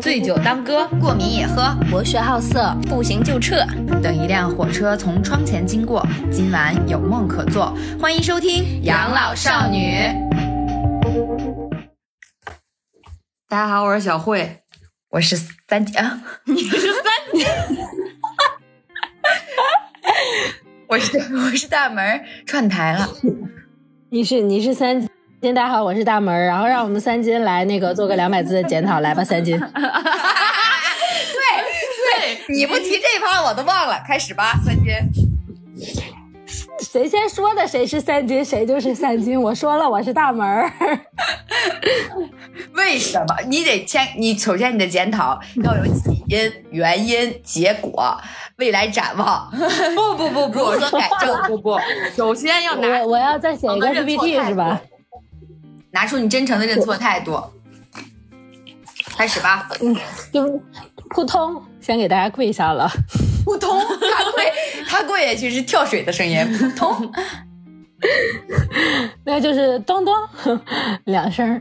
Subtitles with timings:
[0.00, 3.64] 醉酒当歌，过敏也喝；博学好色，不行就撤。
[4.02, 7.76] 等一辆火车从窗前经过，今晚有梦可做。
[8.00, 9.78] 欢迎收听《养老少女》。
[13.48, 14.58] 大家好，我是小慧，
[15.10, 15.36] 我是
[15.68, 17.02] 三姐啊，你是三
[17.34, 17.46] 姐，
[20.88, 23.08] 我是 我是大门串台了，
[24.10, 25.08] 你是你是三。
[25.42, 29.58] 大家好，我是大门然后让我们三金来那个做个两百字的检讨，来吧，三金。
[29.58, 29.66] 对
[32.46, 34.94] 对，你不提这趴我都忘了，开始吧，三金。
[36.80, 39.40] 谁先说的谁是三金，谁就是三金。
[39.40, 40.70] 我说了，我是大门
[42.74, 43.34] 为什么？
[43.48, 48.16] 你得先，你首先你的检讨要有起因、原因、结果、
[48.58, 49.50] 未来展望。
[49.94, 51.42] 不不不不，如何改正？
[51.48, 51.76] 不不，
[52.16, 54.80] 首先要拿，我要再写一个 PPT 是吧？
[55.92, 57.40] 拿出你真诚的认错态度，
[59.16, 59.68] 开始吧。
[59.80, 59.94] 嗯，
[60.32, 60.60] 就
[61.10, 62.90] 扑通，先给大家跪下了。
[63.44, 64.52] 扑通，他跪，
[64.88, 66.38] 他跪，其实跳水的声音。
[66.58, 67.12] 扑通，
[69.24, 70.14] 那就是咚咚
[71.04, 71.60] 两声。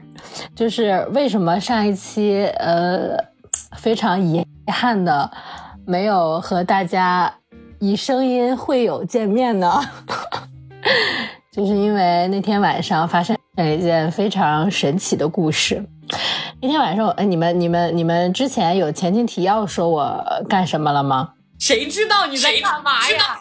[0.56, 3.18] 就是为什么上一期呃
[3.78, 5.30] 非常遗憾的
[5.86, 7.34] 没有和大家
[7.80, 9.82] 以声音会友见面呢？
[11.52, 13.36] 就是因为那天晚上发生。
[13.68, 15.84] 一件非常神奇的故事。
[16.62, 21.30] 那天晚上，哎，你们、你们、你们之前有前情提要说我干什么了吗？
[21.60, 23.40] 谁知道你在干嘛呀？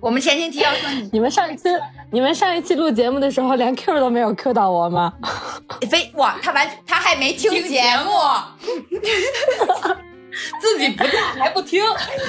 [0.00, 5.12] 我们前情提要说你，你们上一次、你们上一期录节目的时候，连 Q 都没有 Q 到我吗？
[5.88, 8.10] 非哇，他完，他还没听节目，
[10.60, 11.82] 自己不在还不听。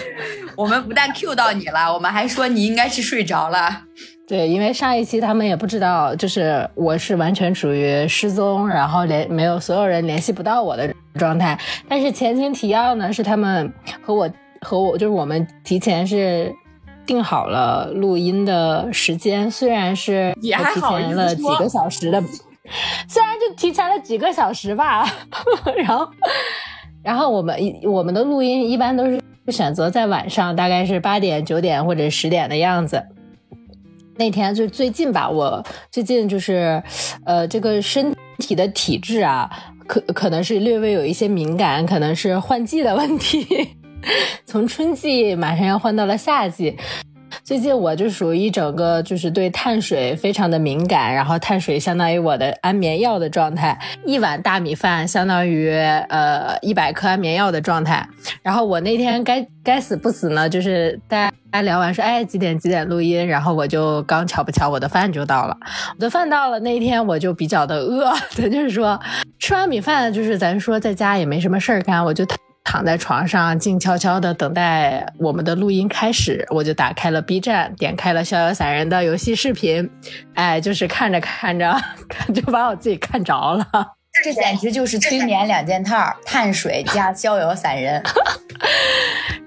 [0.55, 3.83] 我们不但 Q 到你了，我们还说你应该是睡着了。
[4.25, 11.59] 对，因为上一期他们也不知道，就是我是完全处于失踪，然后联没有所有人联系不到我的状态。
[11.89, 13.71] 但是前情提要呢，是他们
[14.02, 14.30] 和我
[14.61, 16.55] 和我，就是我们提前是
[17.05, 22.23] 定好了录音的时间，虽然是也提前了几个小时的，
[23.09, 25.05] 虽然就提前了几个小时吧。
[25.75, 26.09] 然后，
[27.03, 33.03] 然后我们我们的录音一般都是选择在晚上，大概是八点、九点或者十点的样子。
[34.15, 36.81] 那天就最近吧，我最近就是，
[37.25, 39.49] 呃，这个身体的体质啊，
[39.87, 43.75] 可可能是略微有一些敏感，可能是换季的问题，
[44.45, 46.77] 从春季马上要换到了夏季。
[47.43, 58.08] 最近我就属于一整个就是对碳水非常的敏感，然后碳水相当于我的安眠药的状态，一碗大米饭相当于呃一百克安眠药的状态。
[58.42, 65.58] 然后我那天该该死不死呢，就是大家聊完说，哎几点几点录音，然后我就刚巧不巧我的饭就到了，
[65.95, 68.98] 我的饭到了那一天我就比较的饿， 咱就是说
[69.37, 72.25] 吃完米饭就是咱说在家也没什么事儿干，我就。
[72.63, 76.45] 躺在床上，静悄悄的等待我们的录音开始。
[76.49, 79.89] 我就打开了 B 站，点开了《逍遥散人》的游戏视频，
[80.33, 81.75] 哎，就是看着看着，
[82.33, 83.65] 就把我自己看着了。
[84.21, 87.99] 这简直就是催眠两件套：碳水加 《逍遥散人》。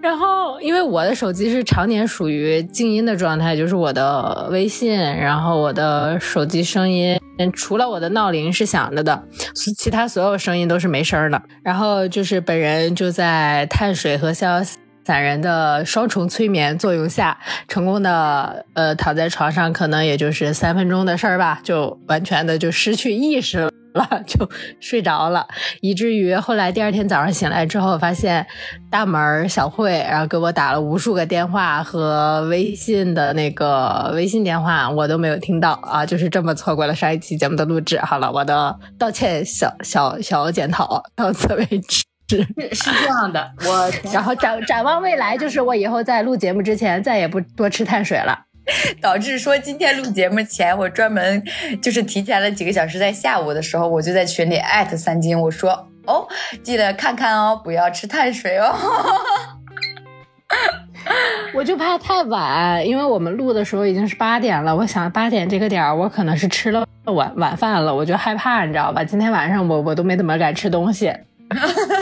[0.03, 7.17] 然后，因为我的手机是常年属于静音的状态，就是我的微信，然后我的手机声音。
[7.55, 9.23] 除了我的闹铃是响着的，
[9.55, 11.41] 其他所有声音都是没声的。
[11.63, 14.65] 然后就是本人就在碳水和逍遥
[15.05, 17.39] 散人的双重催眠作用下，
[17.69, 23.71] 成功的呃躺在床上，可能也就是三分钟的事儿吧，就完全的就失去意识了。
[23.97, 24.49] 了就
[24.79, 25.45] 睡着了，
[25.81, 28.47] 以至于后来第二天早上醒来之后，发现
[28.89, 37.99] 大门小慧，然后给我打了无数个电话和微信的那个微信电话，我都没有听到啊，就是这么错过了上一期节目的录制。
[37.99, 42.05] 好了，我的道歉小小小检讨到此为止。
[42.29, 42.43] 是
[42.75, 48.46] 是这样的，我然后展展望未来，就是我以后在录节目之前再也不多吃碳水了。
[49.01, 51.43] 导致说今天录节目前，我专门
[51.81, 56.27] 就是提前了几个小时，在下午的时候，我就在群里艾特三金，我说哦，
[56.63, 58.75] 记得看看哦，不要吃碳水哦。
[61.55, 69.05] 我就怕太晚，因为我们录的时候已经是八点了，我想八点这个点儿，我可能是吃了晚晚饭了，我就害怕，你知道吧？
[69.05, 71.13] 今天晚上我我都没怎么敢吃东西。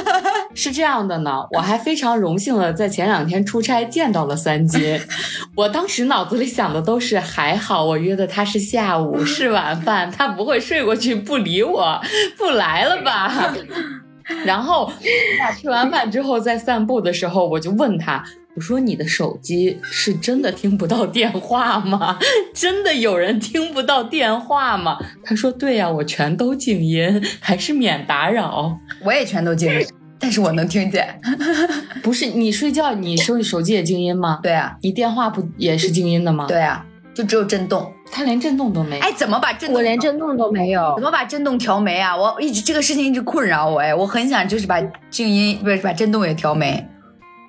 [0.64, 4.98] 是这样的呢，我还非常荣幸的在前两天出差见到了三金，
[5.54, 12.00] 我当时脑子里想的都是还好我约的他是下午 是晚饭，他不会睡过去不理我
[12.38, 13.54] 不来了吧？
[14.46, 14.90] 然后
[15.36, 18.24] 俩吃完饭之后在散步的时候，我就问他，
[18.56, 22.18] 我说你的手机是真的听不到电话吗？
[22.54, 24.98] 真的有人听不到电话吗？
[25.22, 28.78] 他说对呀、我全都静音，还是免打扰。
[29.04, 29.86] 我也全都静音，
[30.24, 31.20] 但是我能听见。
[32.02, 34.40] 不是你睡觉，你手手机也静音吗？
[34.42, 36.82] 对啊，你电话不也是静音的吗？，对啊，
[37.12, 37.92] 就只有震动。
[38.10, 38.98] 它连震动都没。
[39.00, 39.76] 哎，怎么把震动？
[39.76, 41.02] 我连震动都没有怎。
[41.04, 42.16] 么把震动调没啊？
[42.16, 44.80] 我一直这个事情一直困扰我哎，我很想就是把
[45.10, 46.88] 静音不是把震动也调没。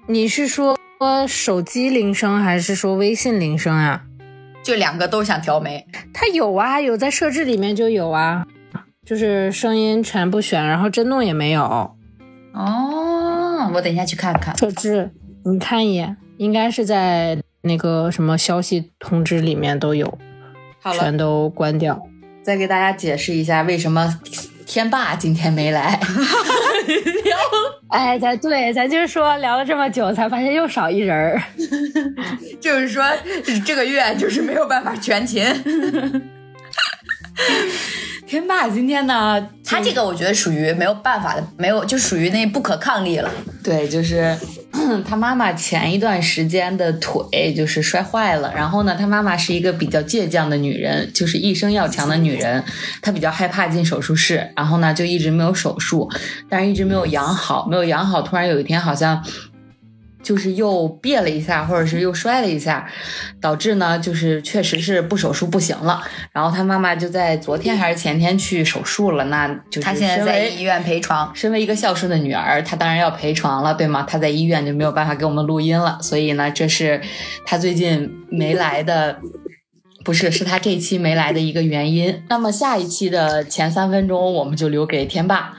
[0.08, 0.78] 你是说
[1.26, 4.02] 手机铃声还是说微信铃声啊？
[4.64, 5.88] 就两个都想调没。
[6.14, 8.46] 它有啊，有在设置里面就有啊，
[9.06, 11.95] 就是声音全部选，然后震动也没有。
[12.56, 14.58] 哦，我等一下去看看。
[14.58, 15.12] 设置
[15.44, 20.18] 你看一眼，应该是在那个什么消息通知里面都有，
[20.82, 22.02] 好了，全都关掉。
[22.42, 24.20] 再给大家解释一下为什么
[24.66, 26.00] 天霸今天没来。
[27.90, 31.42] 哎，咱对，咱就是说聊了这么久，才发现又少一人儿。
[32.62, 33.04] 就是说
[33.66, 35.44] 这个月就是没有办法全勤。
[38.36, 43.32] 天霸今天呢，他这个我觉得属于没有办法的，没有就属于那不可抗力了。
[43.64, 44.38] 对，就是
[45.08, 52.62] 他妈妈前一段时间的腿就是摔坏了，然后呢，他妈妈是一个比较倔强的女人，就是一生要强的女人，
[53.02, 56.10] 她比较害怕进手术室，然后呢就一直没有手术，
[56.50, 59.24] 但是一直没有养好，没有养好，突然有一天好像。
[60.26, 62.90] 就是又别了一下，或者是又摔了一下，
[63.40, 66.02] 导致呢，就是确实是不手术不行了。
[66.32, 71.32] 然后他妈妈就在昨天还是前天去手术了，那就是他现在在医院陪床。
[71.36, 74.04] 身为一个孝顺的女儿，她当然要陪床了，对吗？
[74.10, 77.00] 她在医院就没有办法给我们录音了，所以呢，这是
[77.46, 79.20] 她最近没来的，
[80.04, 82.24] 不是，是她这一期没来的一个原因。
[82.30, 85.54] 那么下一期的前三分钟，我们就留给天霸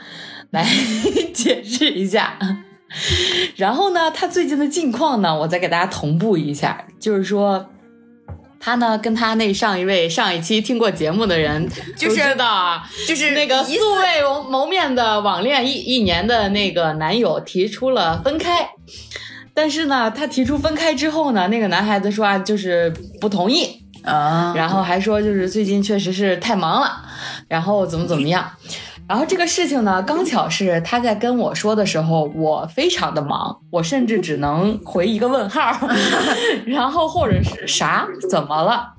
[0.51, 0.67] 来
[1.33, 2.37] 解释一下。
[3.57, 7.69] 然后呢，他最近的近况呢，我再给大家同步一下，就是说。
[8.59, 18.67] 他呢，跟他那上一位上一期听过节目的人就是都知道啊，就是那个素未谋谋面的网恋一一年的那个男友提出了分开，
[19.53, 22.91] 但是呢，他提出分开之后呢，那个男孩子说啊，就是
[23.21, 27.05] 不同意，啊，然后还说就是最近确实是太忙了，
[27.47, 28.51] 然后怎么怎么样。
[29.07, 35.71] 然后这个事情呢，刚巧是他在跟我说的时候，我非常的忙，我甚至只能回一个问号，
[36.67, 38.93] 然后或者是啥怎么了，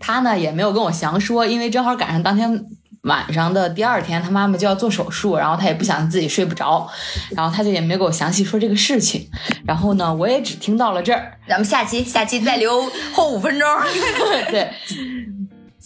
[0.00, 2.64] 他呢也没有跟我详说，因为正好赶上当天
[3.02, 6.88] 晚上的第二天，他妈妈就要做手术，然后他也不想自己睡不着，
[7.36, 9.28] 然后他就也没给我详细说这个事情，
[9.66, 12.82] 然后呢，我也只听到了这儿，咱们下期下期再留
[13.12, 13.68] 后五分钟。
[14.50, 14.70] 对，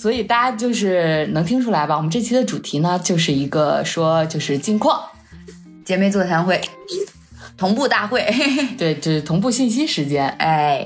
[0.02, 1.96] 所以大家就是能听出来吧？
[1.96, 5.00] 我们这期的主题呢，就是一个说就是近况，
[5.84, 6.60] 姐妹座谈会，
[7.56, 8.26] 同步大会。
[8.76, 10.28] 对，就是同步信息时间。
[10.40, 10.84] 哎，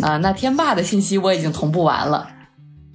[0.00, 2.26] 啊、那天霸的信息我已经同步完了，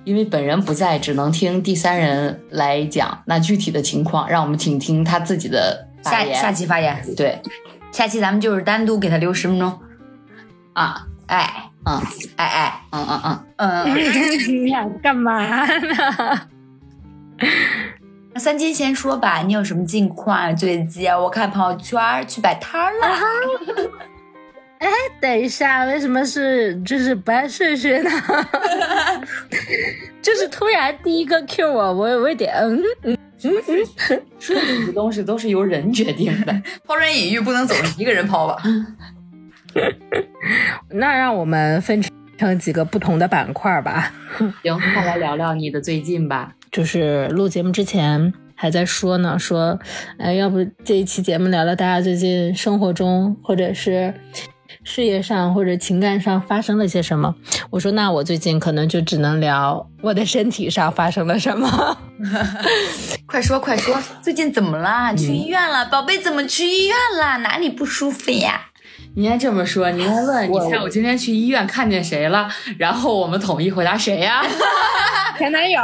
[0.06, 3.22] 因为本人不在，只能听第三人来讲。
[3.27, 6.36] 那具体的情况，让我们请听他自己的发下言。
[6.36, 7.39] 下期发言，对
[7.92, 9.80] 下期咱们就是单独给他留十分钟。
[10.74, 12.01] 啊，哎，嗯
[12.35, 13.95] 哎哎，嗯嗯嗯，嗯，
[14.47, 16.41] 你俩干嘛呢？
[18.33, 20.55] 那三金先说吧，你有什么近况？
[20.55, 23.17] 最近我看朋友圈去摆摊儿了。
[25.21, 28.09] 等一下，为什么是就是不按顺序呢？
[30.21, 33.17] 就是突然第一个 Q 我，我我有点嗯嗯
[34.39, 36.53] 顺序的东西都是由人决定的。
[36.86, 38.57] 抛砖引玉不能总是一个人抛吧？
[40.91, 42.03] 那让我们分
[42.38, 44.12] 成几个不同的板块吧。
[44.63, 46.53] 行，快来聊聊你的最近吧。
[46.72, 49.79] 就是录节目之前还在说呢，说，
[50.17, 54.13] 哎，要不这一期节目聊聊大家最近生活中或者是
[54.84, 57.36] 事业上或者情感上发生了些什么？
[57.69, 61.98] 我说，那我最近可能就只能聊我的身体上发生了什么。
[63.25, 65.15] 快说快说，最近怎么了？
[65.15, 67.39] 去医院了，宝贝，怎么去医院了？
[67.39, 68.68] 哪里不舒服呀？
[69.16, 72.50] 你应该这么说，你应该问，你我猜我今天去医院看见谁了？
[72.78, 74.44] 然后我们统一回答谁呀？
[75.38, 75.82] 前男友？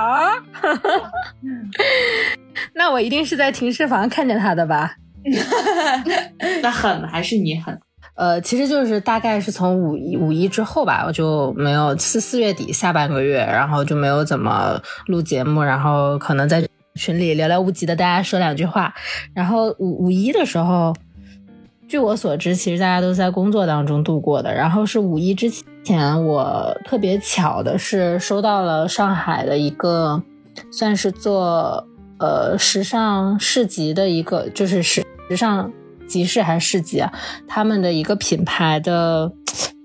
[2.74, 4.96] 那我一定是在停尸房看见他的吧？
[6.62, 7.78] 那狠还是你狠？
[8.16, 16.66] 呃，其实就是大概是从五一五一之后吧，我就没有四四月底下半个月，然后就没有怎么录节目，然后可能在
[16.96, 18.94] 群里寥寥无几的大家说两句话，
[19.34, 20.96] 然后五五一的时候，
[21.88, 25.50] 据我所知，其实大家都在工作当中度过的，然后是五一之
[25.84, 30.22] 前，我特别巧的是收到了上海的一个
[30.72, 31.88] 算是做
[32.20, 35.72] 呃时尚市集的一个，就是时时尚
[36.08, 37.14] 集市还是市集啊，
[37.48, 39.32] 他们的一个品牌的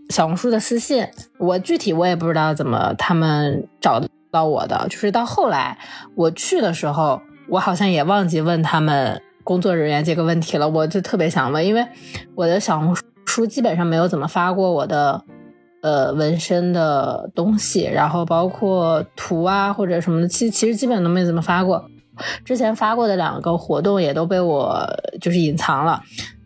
[0.09, 1.07] 小红书的私信，
[1.39, 5.77] 我具体我也不知道怎么他们找到我的，就是到后来
[6.15, 11.87] 我去的时候，我好像也忘记问他们工作人员这个问题了，我就特别想问，因为
[12.35, 15.23] 我的小红书基本上没有怎么发过我的。
[15.83, 21.83] 呃，纹身的东西，然后包括图啊或者什么的，其其实基本都没怎么发过。
[22.45, 24.87] 之前发过的两个活动也都被我
[25.23, 26.03] 就是隐藏了。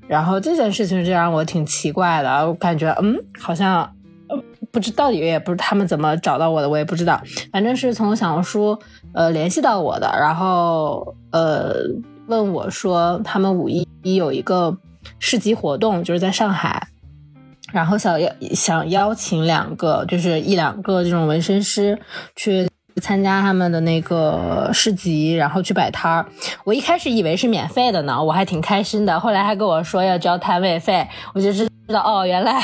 [0.07, 3.91] 然后这件事情就让我挺奇怪的，我感觉嗯，好像
[4.71, 7.21] 不知到底也不是他们怎么找到我的，我也不知道。
[7.51, 8.79] 反正是从小红书
[9.13, 11.75] 呃联系到我的，然后呃
[12.27, 14.77] 问我说他们五一有一个
[15.19, 16.89] 市集活动，就是在上海。
[17.73, 21.99] 然后想邀想邀请两个，就是一两个这种纹身师
[22.37, 22.69] 去
[23.03, 26.27] 参加他们的那个市集，然后去摆摊儿。
[26.65, 29.19] 我一开始以为是免费的呢，我还挺开心的。
[29.19, 31.05] 后来还跟我说要交摊位费，
[31.35, 32.63] 我就知道哦，原来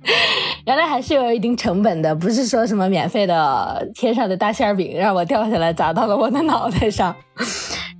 [0.64, 7.14] 原来还是有一定成本的，不是说什么免费的 天上的大馅饼让我掉下来砸到了我的脑袋上。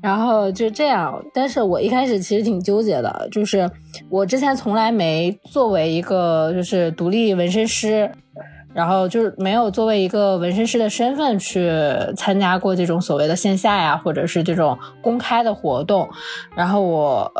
[0.02, 3.70] 然后就这样，但是我一开始其实挺纠结的，就是
[4.08, 8.10] 我之前从来没作为一个就是独立纹身师，
[8.72, 11.70] 然后就是没有作为一个纹身师的身份去
[12.16, 16.08] 参加过这种所谓的线下呀，或者是这种公开的活动。
[16.56, 17.30] 然后我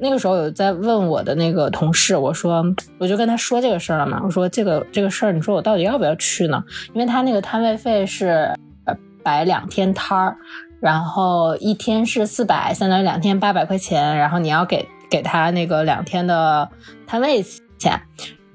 [0.00, 2.64] 那个时候有在问我的那个同事，我说
[2.98, 6.64] 我就跟他说这个事儿了嘛，我说这个这个事儿，你说我到底要不要去呢？
[6.94, 8.50] 因为他那个摊位费是
[9.22, 10.36] 摆两天摊儿。
[10.80, 14.16] 然后一天是四百，相当于两天八百块钱。
[14.16, 16.70] 然后你要给给他那个两天的
[17.06, 17.44] 摊位
[17.76, 18.00] 钱，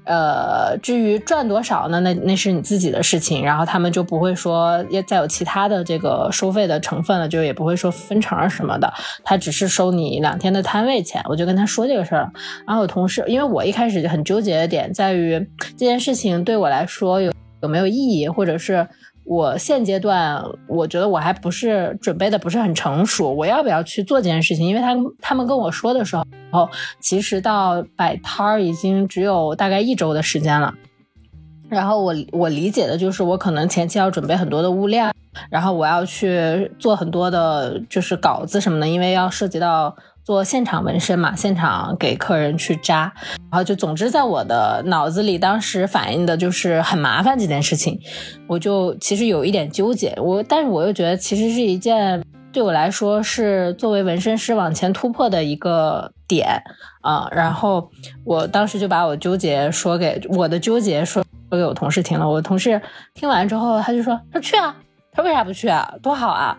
[0.04, 2.00] 呃，至于赚多少呢？
[2.00, 3.44] 那那是你自己的事情。
[3.44, 8.90] 然后他们就不会说要再有其他的这个收费的成分了，就也不会说分成什么的。
[9.22, 11.22] 他只是收你两天的摊位钱。
[11.28, 12.32] 我就跟他说这个事儿。
[12.66, 18.88] 然后我同事，因为我一开始就很纠结的点在于这件事情对我来说有有没有意义，或者是。
[19.24, 24.66] 我现阶段我觉得我还不是准备的不是很成熟，我要不要去做这件事情？
[24.66, 26.14] 因为他他们跟我说的时
[26.50, 26.68] 候，
[27.00, 30.74] 其实到摆摊儿已经只有大概一周的时间了。
[31.68, 35.10] 然后我我理解的就是我可能前期要准备很多的物料，
[35.50, 39.96] 然后我要去做很多的就是稿子什么的，因为要涉及到。
[40.24, 43.12] 做现场纹身嘛，现场给客人去扎，
[43.50, 48.00] 然后就总之在我的脑子里，当时反映的就是很麻烦这件事情，
[48.48, 56.62] 我就其实有一点纠结，我但是我又觉得其实是一件对我来说是作为纹身师往前突破的一个点
[57.02, 57.90] 啊，然后
[58.24, 62.80] 我当时就把我纠结说给我的纠结说说给我同事听了，我同事
[63.12, 64.74] 听完之后他就说他去啊，
[65.12, 65.94] 他为啥不去啊？
[66.02, 66.56] 多好啊！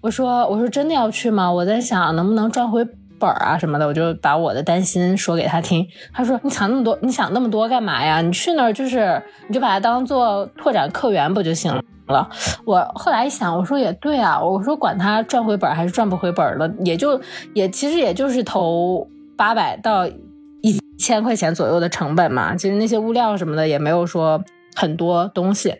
[0.00, 1.52] 我说我说真的要去吗？
[1.52, 2.82] 我在想能不能赚回
[3.18, 5.86] 本儿啊什么的，我就把我的担心说给他听。
[6.12, 8.22] 他说你想那么多，你想那么多干嘛呀？
[8.22, 11.70] 你去那儿就是你就把它当做拓展客源不就行
[12.08, 12.28] 了？
[12.64, 17.20] 我后来一想，我说也对啊，我说管他赚回本还是赚不回本了，也就
[17.52, 22.56] 也其实也就是投八百到一千块钱左右的成本嘛。
[22.56, 24.42] 其实那些物料什么的也没有说
[24.74, 25.74] 很多东西。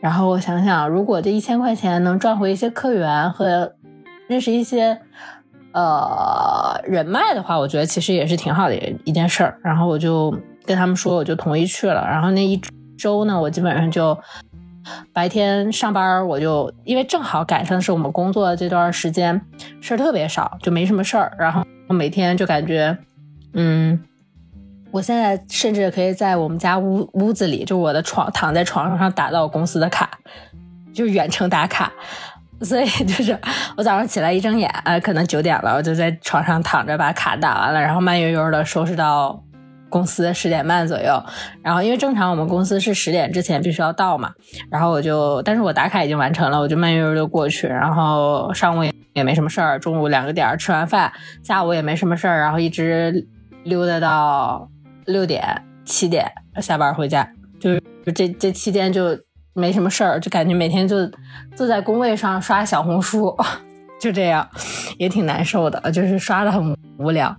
[0.00, 3.74] 然后我想想，如果这一千块钱能赚回一些客源和
[4.28, 5.00] 认识一些
[5.72, 9.58] 呃人脉的话，我觉得其实也是挺好的一件事儿。
[9.62, 12.06] 然后我就跟他们说，我就同意去了。
[12.06, 12.60] 然后那一
[12.98, 14.18] 周呢，我基本上就
[15.12, 19.40] 白天上班，我就因为正好赶上是我们工作这段时间，
[19.80, 21.32] 事儿特别少，就没什么事儿。
[21.38, 22.96] 然后每天就感觉，
[23.54, 24.02] 嗯。
[24.94, 30.08] 我现在甚至可以在我们家屋屋子里，就我的床躺在床上打到公司的卡，
[30.94, 31.92] 就远程打卡。
[32.60, 33.36] 所以就是
[33.76, 39.42] 我早上起来一睁眼，呃，可能九点了，我就在床上躺着把卡打完了，然后慢悠悠的收拾到
[39.90, 41.20] 公司十点半左右。
[41.60, 44.30] 然后因为正常我们公司是十点之前必须要到嘛，
[44.70, 47.66] 然后我就，但是我打卡已经完成了，我就慢悠悠的过去。
[47.66, 53.26] 然后上午也也没什么事儿，中午两个点儿吃完饭，下午也没什么事儿，然后一直
[53.64, 54.68] 溜达到。
[55.06, 55.42] 六点
[55.84, 56.24] 七点
[56.60, 57.28] 下班回家，
[57.60, 57.82] 就是
[58.12, 59.18] 这这期间就
[59.52, 60.96] 没什么事儿，就感觉每天就
[61.54, 63.36] 坐在工位上刷小红书，
[64.00, 64.48] 就这样，
[64.98, 67.34] 也挺难受的，就是刷的很无聊。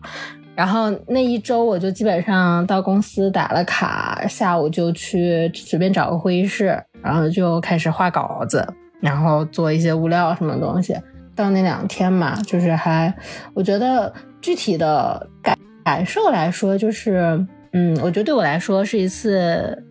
[0.55, 8.65] 然后那一周我就基本上到公司打了卡，下午就去随便找个会议室，然后就开始画稿子，
[9.01, 10.95] 然后做一些物料什么东西。
[11.35, 13.13] 到那两天嘛，就是还
[13.53, 17.47] 我觉得具体的感感受来说，就是。
[17.77, 19.83] 嗯，我觉得对我来说是一次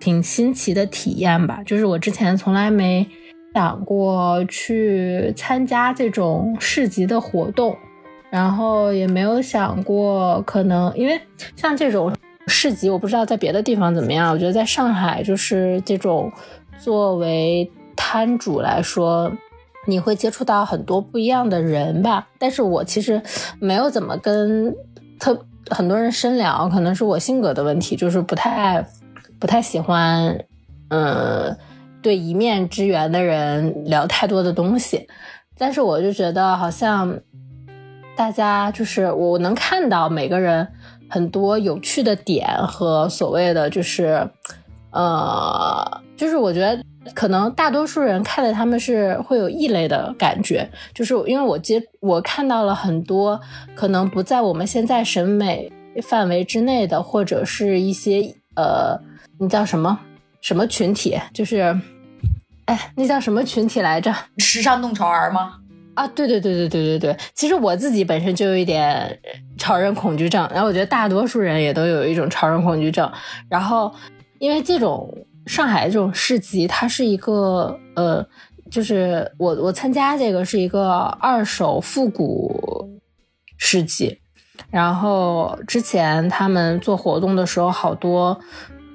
[0.00, 1.62] 挺新奇的体验吧。
[1.64, 3.06] 就是我之前从来没
[3.54, 7.76] 想过去参加这种市集的活动，
[8.30, 11.20] 然后也没有想过可能，因为
[11.54, 12.12] 像这种
[12.48, 14.32] 市集，我不知道在别的地方怎么样。
[14.32, 16.32] 我觉得在上海，就是这种
[16.80, 19.30] 作为摊主来说，
[19.86, 22.26] 你会接触到很多不一样的人吧。
[22.40, 23.22] 但是我其实
[23.60, 24.74] 没有怎么跟
[25.20, 28.84] 特很多人深聊，可能是我性格的问题，就是不太
[29.38, 30.36] 不太喜欢，
[30.88, 31.56] 嗯，
[32.02, 35.06] 对一面之缘的人聊太多的东西。
[35.56, 37.20] 但是我就觉得好像。
[38.16, 40.68] 大家就是我能看到每个人
[41.08, 44.28] 很多有趣的点和所谓的就是，
[44.90, 53.40] 呃，就是我觉得可能大多数人看的他们是会有异类的感觉，就是因为我接我看到了很多
[53.74, 55.70] 可能不在我们现在审美
[56.02, 58.98] 范围之内的，或者是一些呃，
[59.38, 60.00] 你叫什么
[60.40, 61.18] 什么群体？
[61.32, 61.78] 就是，
[62.66, 64.14] 哎，那叫什么群体来着？
[64.38, 65.56] 时尚弄潮儿吗？
[65.94, 69.18] 啊，对对对对对对对，其实我自己本身就有一点
[69.58, 73.10] 潮人恐惧症，然后我觉得大多数人也都有一种潮人恐惧症。
[73.48, 73.92] 然后，
[74.38, 75.12] 因为这种
[75.46, 78.26] 上海这种市集，它是一个呃，
[78.70, 83.00] 就是我我参加这个是一个二手复古
[83.56, 84.20] 市集，
[84.70, 88.38] 然后之前他们做活动的时候，好多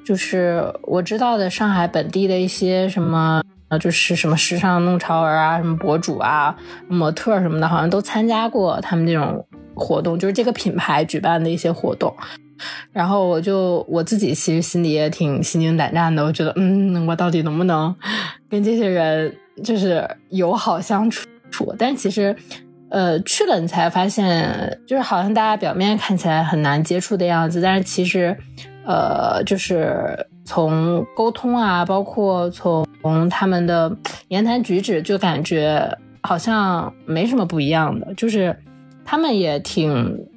[0.06, 3.42] 就是我知道的上海本地的一些什么。
[3.68, 6.56] 啊，就是什么时尚弄潮儿啊，什么博主啊、
[6.88, 12.16] 模特什么的，好像都参加过他们这种活动，就是这个品牌举办的一些活动。
[12.92, 17.94] 然后我就我自己其实心里也挺心惊胆战的，我觉得，嗯，我到底能不能
[18.50, 21.26] 跟这些人就是友好相处？
[21.78, 22.36] 但其实，
[22.90, 28.36] 呃，去了你才发现，就是好像大家表面看起来很难接触的样子，但是其实，
[28.86, 32.86] 呃，就是从沟通啊，包括从
[33.30, 33.96] 他们的
[34.30, 35.90] 言谈举止就感觉
[36.24, 38.56] 好像没什么不一样的，就是
[39.06, 40.28] 他们也挺，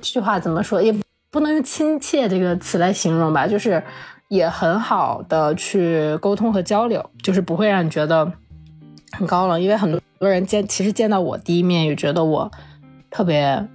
[0.00, 0.94] 这句话怎么说也
[1.30, 3.82] 不能用亲切这个词来形容吧，就是
[4.28, 8.32] 也很好的去沟通和交流，就是不会让你觉得
[9.12, 12.50] 很高冷，因为很多人见其实见到我第一面也觉得我
[13.10, 13.66] 特别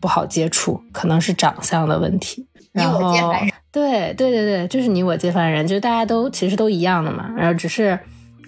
[0.00, 2.46] 不好接触，可能是长相的问题。
[2.72, 3.14] 然后，
[3.72, 7.30] 对对对对，就是你我皆凡人，就是大家都其实都一样的嘛。
[7.34, 7.98] 然后只是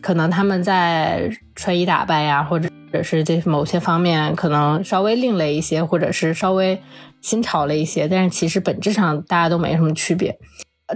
[0.03, 6.79] 可能他们在穿衣打扮呀，或者或者是这某些方面可能稍微另类一些，或者是稍微
[7.21, 10.39] 新潮了一些，但是其实本质上大家都没什么区别。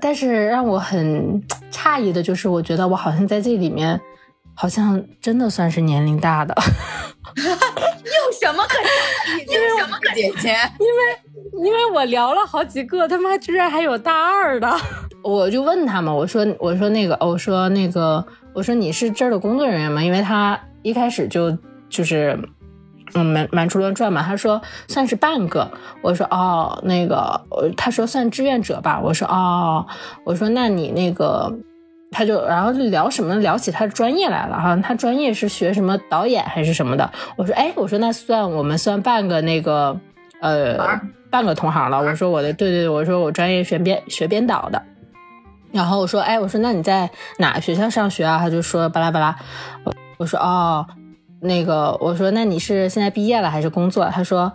[0.00, 4.00] 但是让我很诧异的就是，我觉得我好像在这里面，
[4.54, 6.54] 好像真的算是年龄大的。
[7.36, 8.78] 你有什么可
[9.46, 10.56] 你有什么可姐姐？
[10.78, 14.70] 因为因为我聊了好几个，他妈居然还有大二的，
[15.22, 20.02] 我就问他们，我说我说那个我说那个我说你是这儿的工作人员吗？
[20.02, 21.56] 因为他一开始就
[21.88, 22.38] 就是
[23.14, 25.70] 嗯满满处乱转嘛，他说算是半个，
[26.02, 27.40] 我说哦那个
[27.76, 29.86] 他说算志愿者吧，我说哦
[30.24, 31.52] 我说那你那个。
[32.14, 37.10] 他就然后就聊什么聊起他的专业来了哈，他专业是学什么导演还是什么的？
[37.38, 39.98] 我说哎，我说那算我们算半个那个
[40.42, 40.76] 呃
[41.30, 42.02] 半个同行了。
[42.02, 44.82] 我说我的对对对，我说我专业学编学编导的。
[45.72, 48.36] 然后我说哎，我说那你在哪学校上学啊？
[48.38, 49.34] 他就说巴拉巴拉。
[49.84, 50.86] 我我说哦，
[51.42, 54.04] 那个我说那你是现在毕业了还是工作？
[54.06, 54.52] 他说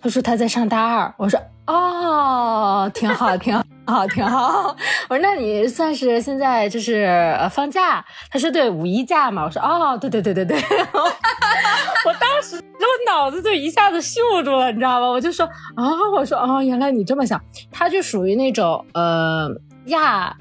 [0.00, 1.14] 他说他在上大二。
[1.16, 3.62] 我说哦，挺好，挺好。
[3.86, 4.76] 好，挺好。
[5.08, 7.04] 我说，那你算是现在就是
[7.38, 8.04] 呃放假？
[8.30, 9.44] 他说对，五一假嘛。
[9.44, 10.58] 我说哦，对对对对对。
[12.04, 15.06] 我当时我脑子就一下子秀住了，你知道吗？
[15.06, 17.40] 我就说啊，我说哦，原来你这么想。
[17.70, 19.48] 他就属于那种呃
[19.86, 20.36] 亚，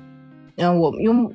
[0.57, 1.31] 嗯，我们用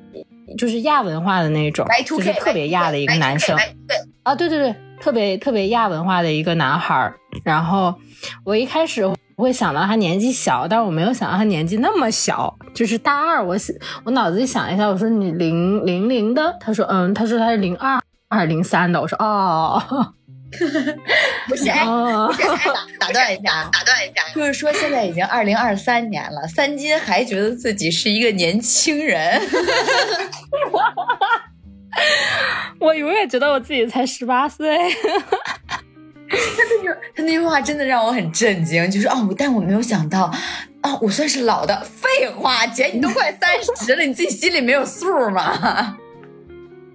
[0.57, 3.57] 就是亚文化的那种，就是特别亚的一个男生。
[3.87, 7.13] 对啊，对对对，特别特别亚文化的一个男孩。
[7.43, 7.93] 然后
[8.43, 9.03] 我一开始。
[9.35, 13.43] 我会想到他年纪小，但是我没有想到他年纪那么小，就是大二。
[13.43, 13.57] 我
[14.05, 19.81] 我脑子里想一下，我说你零零零的，他说嗯，他说他是零二二零三的，我说哦，
[21.49, 21.83] 不是，哎，
[22.99, 29.41] 打断一下，打断一下，就是说现在已经二零二三年了，三金还觉得自己是一个年轻人，
[32.79, 34.77] 我永远觉得我自己才十八岁。
[36.29, 40.33] 他 那句他那句话真的让我很震惊，就是哦，但我没有想到，
[40.81, 41.79] 哦，我算是老的。
[41.83, 45.97] 废话，姐，你都快三十了，你自己心里没有数吗？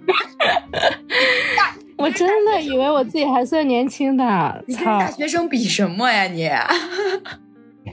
[1.96, 4.64] 我真的以为我自己还算年轻的。
[4.66, 6.48] 你跟大学生比什么呀你？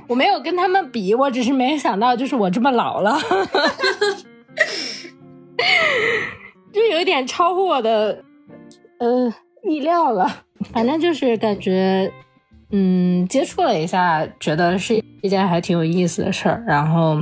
[0.07, 3.19] 我没有跟他们比，我只是没想到，就是我这么老了，
[6.75, 8.21] 就有一点超乎我的
[8.99, 9.33] 呃
[9.63, 10.43] 意料了。
[10.73, 12.11] 反正就是感觉，
[12.71, 16.63] 嗯，接触了一下，觉得是一件还挺有意思的事儿。
[16.67, 17.17] 然后，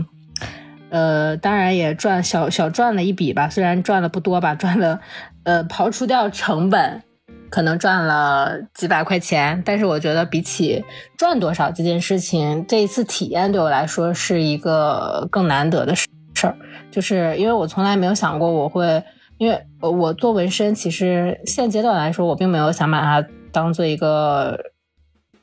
[0.89, 4.99] 呃，当然也赚小小赚了一笔吧，虽然赚的不多吧， 赚了，
[5.43, 7.01] 呃，刨除掉成本，
[7.49, 9.61] 可能赚了几百块钱。
[9.65, 10.83] 但是我觉得比起
[11.17, 16.07] 赚多少这件事情，这一次体验对我来说是一个更难得的事
[16.43, 16.55] 儿，
[16.91, 19.03] 就是因为我从来没有想过我会，
[19.43, 24.71] 因为我做纹身，其实现阶段来说，我并没有想把它当做一个。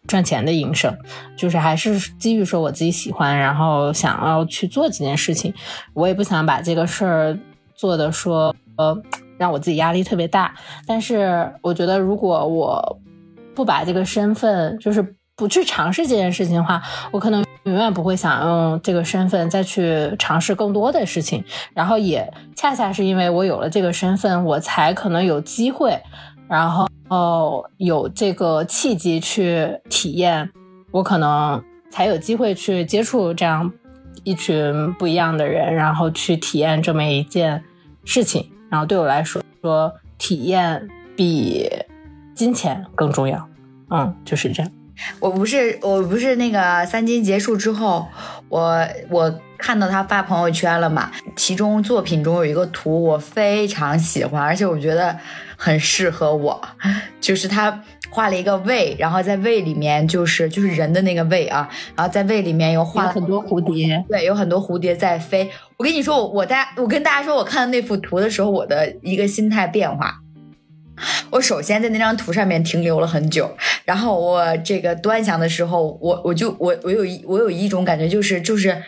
[0.06, 0.96] 赚钱的营生，
[1.36, 5.52] 就是还是基于说我自己喜欢，然后想要去做这件事情。
[5.92, 7.38] 我也不想把这个事儿
[7.76, 8.98] 做的说呃
[9.36, 10.54] 让我自己压力特别大。
[10.86, 12.98] 但是我觉得，如果我
[13.54, 16.82] 不把这个身份，就是不去尝试这件事情的话，
[17.12, 21.44] 我可能永远不会想用这个身份再去尝试更多的事情。
[21.74, 26.00] 然后也恰恰是因为我有了这个身份，我才可能有机会，
[26.48, 26.88] 然后。
[27.76, 30.48] 有这个契机去体验，
[30.92, 33.72] 我可能才有机会去接触这样
[34.22, 37.64] 一群不一样的人，然后去体验这么一件
[38.04, 38.48] 事情。
[38.70, 41.68] 然后对我来说，说体验比
[42.32, 43.48] 金钱更重要。
[43.90, 44.70] 嗯，就是这样。
[45.18, 48.06] 我不是，我不是那个三金结束之后，
[48.48, 51.10] 我我看到他发朋友圈了嘛？
[51.36, 55.18] 其中作品中有一个图，我非常喜欢，而且我觉得。
[55.62, 56.58] 很适合我，
[57.20, 65.50] 就是他画了一个胃，然后在胃里面就是就是人的那个胃啊，然后在胃里面又画了很多蝴蝶，对，有很多蝴蝶在飞。
[65.76, 70.22] 我跟你说，我我大我跟大家说，我看到那幅图的时候，我的一个心态变化，
[71.28, 73.54] 我首先在那张图上面停留了很久，
[73.90, 78.80] 然后我这个端详的时候，我我就我我有一我有一种感觉，就是就是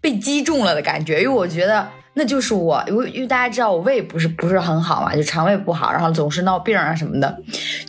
[0.00, 1.86] 被击中了的感觉，因为我觉得。
[2.16, 7.42] 那就是我，因为因为大家知道我胃不是不是很好嘛，就肠胃不好，然后总是闹病啊什么的。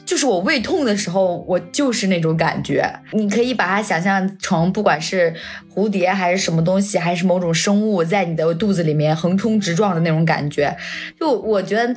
[0.04, 2.92] 就是我胃痛的时候，我就是那种感觉。
[3.12, 5.32] 你可以把它想象成，不管是
[5.72, 10.76] 蝴蝶还是什么东西，还是某种生物在你的肚子里面横冲直撞的那种感觉。
[11.20, 11.96] 就我觉得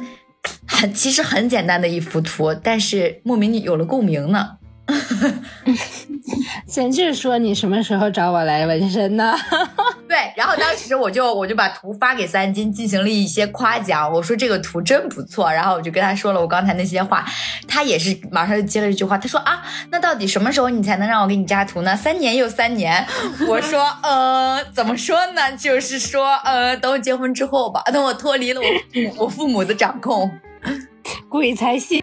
[0.67, 4.58] 很其实很简单的一幅图，但是莫名有了共鸣呢。
[6.67, 9.35] 简直说你什么时候找我来纹身呢？
[10.09, 17.25] 对，然后当时我就我就把图发给三金进行了一些夸奖，我说这个图真不错，然后我就跟他说了我刚才那些话，
[17.69, 21.95] 他也是马上就接了一句话，他说啊，那到底什么时候你才能让我给你加图呢？
[21.97, 23.07] 三年又三年，
[23.47, 25.55] 我说呃，怎么说呢？
[25.57, 30.31] 就是说呃，等我结婚之后吧，等我脱离了我我父母的掌控，
[31.29, 32.03] 鬼才信。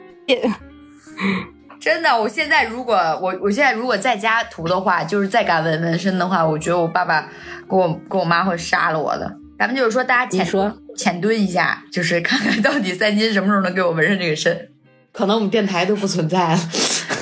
[1.86, 7.30] 真的，我现在如果我我现在如果在家涂的话，就是再敢纹纹身的话，我觉得我爸爸
[7.70, 9.32] 跟我跟我妈会杀了我的。
[9.60, 14.70] 咱们就是说，大家浅说浅蹲一下，就是看看到底三金什么时候能给我纹上这个身。
[15.12, 16.60] 可能我们电台都不存在了，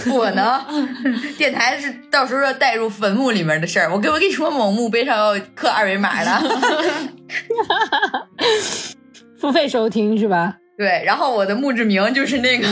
[0.06, 0.62] 不能，
[1.38, 3.91] 电台是到时候要带入坟墓里面的事儿。
[3.93, 6.32] 我跟我跟你说，某墓碑上要刻二维码的，
[9.38, 10.56] 付费收听是吧？
[10.76, 12.65] 对，然后我的墓志铭就是那个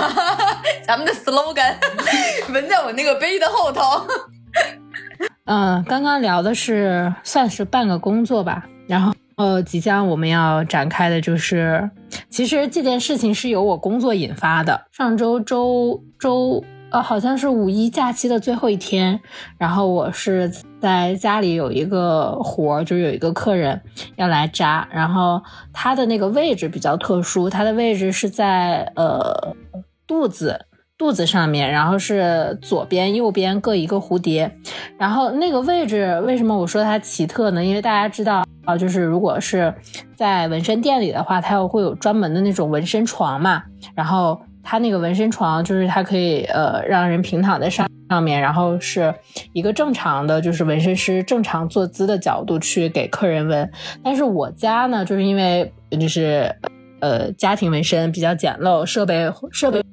[0.85, 1.75] 咱们的 slogan，
[2.53, 3.81] 纹在我那个杯的后头。
[5.45, 11.89] 嗯，刚刚聊的是算是半个工作吧，然后呃，即将我们要展开的就是，
[12.29, 14.85] 其实这件事情是由我工作引发的。
[14.91, 16.63] 上周周周。
[16.91, 19.21] 呃，好像是五一假期的最后一天，
[19.57, 23.81] 然后我是在家里有一个活儿，就是有一个客人
[24.17, 29.55] 要来扎，然后他的那个位置比较特殊，他的位置是在呃
[30.11, 30.65] 肚子
[30.97, 34.51] 肚子上面，然后是左边右边各一个蝴蝶，
[34.97, 37.63] 然后那个位置为什么我说它奇特呢？
[37.63, 39.73] 因为大家知道啊，就是如果是
[40.17, 43.63] 在纹身店里的话，它会有专门的那种纹身床嘛，
[43.95, 44.41] 然后。
[44.63, 49.11] 它那个纹身床就是它可以呃让人平躺在上上面，然后是
[49.53, 53.67] 一个正常的，就是纹身师正常坐姿的角度去给客人纹。
[54.03, 56.55] 但是我家呢，就是因为就是
[56.99, 59.83] 呃家庭纹身比较简陋，设备设备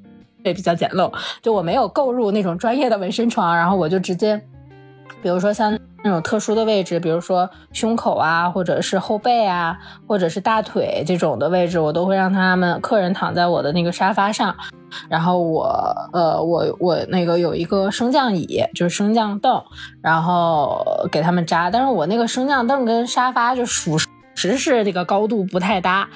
[0.43, 4.41] 也比较简陋，就我没有购入那种专业的纹身床，然后我就直接，
[5.21, 5.77] 比如说像。
[6.01, 14.55] 那种特殊的位置，比如说胸口啊，或者是后背啊，或者是大腿这种的位置，我都会让他们客人躺在我的那个沙发上，
[15.09, 15.67] 然后我
[16.13, 19.61] 呃我我那个有一个升降椅，就是升降凳，
[20.01, 21.69] 然后给他们扎。
[21.69, 24.07] 但是我那个升降凳跟沙发就属实
[24.57, 26.07] 是这个高度不太搭，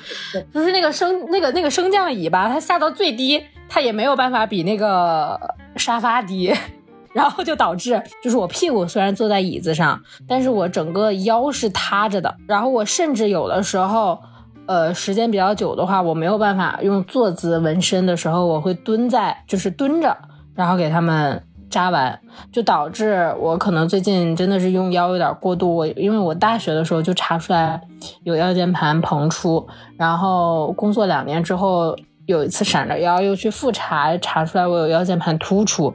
[0.53, 5.39] 就是那个升那个那个升降椅吧，它下到最低，它也没有办法比那个
[5.75, 6.53] 沙发低。
[7.13, 12.36] 然后就导致，就是我屁股虽然坐在椅子上，但是我整个腰是塌着的。
[12.47, 14.19] 然后我甚至有的时候，
[14.65, 20.17] 呃，时间比较久的话，我没有办法用坐姿纹身的时候，我会蹲在，就是蹲着，
[20.55, 22.19] 然后给他们扎完，
[22.51, 25.75] 就导致我可能最近真的是用腰有点过度。
[25.75, 27.81] 我因为我大学的时候就查出来
[28.21, 35.91] 有腰间盘膨出，然后工作两年之后有一次闪着腰又去复查，查出来我有腰间盘突出，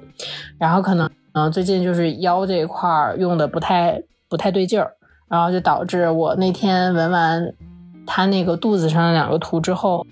[0.58, 4.90] 然后可能嗯最近就是腰这一块用的不太不太对劲儿，
[5.28, 7.54] 然后就导致我那天纹完
[8.04, 10.04] 他那个肚子上的两个图之后。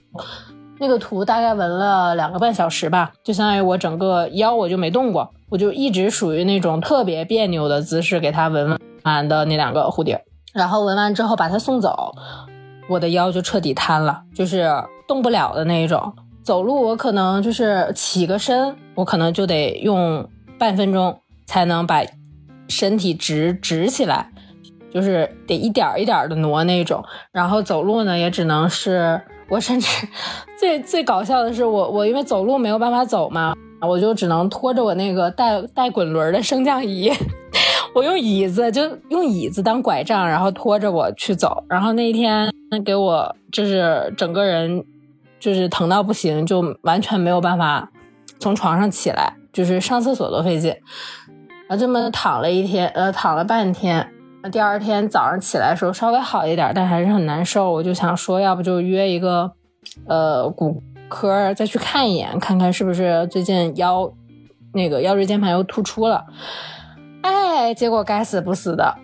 [0.79, 12.13] 那个图大概纹了两个半小时吧，就相当于我整个腰我就没动过，我就一直属于那种特别别扭的姿势给它纹完的那两个蝴蝶，然后纹完之后把它送走，
[12.91, 14.71] 我的腰就彻底瘫了，就是
[15.09, 16.13] 动不了的那一种。
[16.43, 22.03] 走路我可能就是起个身，我可能就得用半分钟才能把
[22.69, 24.31] 身体直直起来，
[24.93, 27.03] 就是得一点一点的挪那种。
[27.33, 29.23] 然后走路呢也只能是。
[29.49, 29.89] 我甚至
[30.59, 37.11] 最最搞笑的是，我我因为走路没有办法走嘛，我就只能拖着我那个带带滚轮的升降仪，
[37.95, 41.65] 我用椅子就用椅子当拐杖，然后拖着我去走。
[41.69, 42.51] 然后那一天
[42.85, 44.85] 给我就是整个人
[45.39, 47.89] 就是疼到不行，就完全没有办法
[48.39, 50.75] 从床上起来，就是上厕所都费劲。
[51.69, 54.09] 啊，这么躺了一天，呃，躺了半天。
[54.51, 57.73] 第二天早上起来的时候稍微好一点，但还是很难受。
[57.73, 59.51] 我就想说，要不就约一个，
[60.07, 64.13] 呃，骨科再去看一眼，看看是不是最近腰
[64.73, 66.25] 那个腰椎间盘又突出了。
[67.23, 68.95] 哎，结果该死不死的，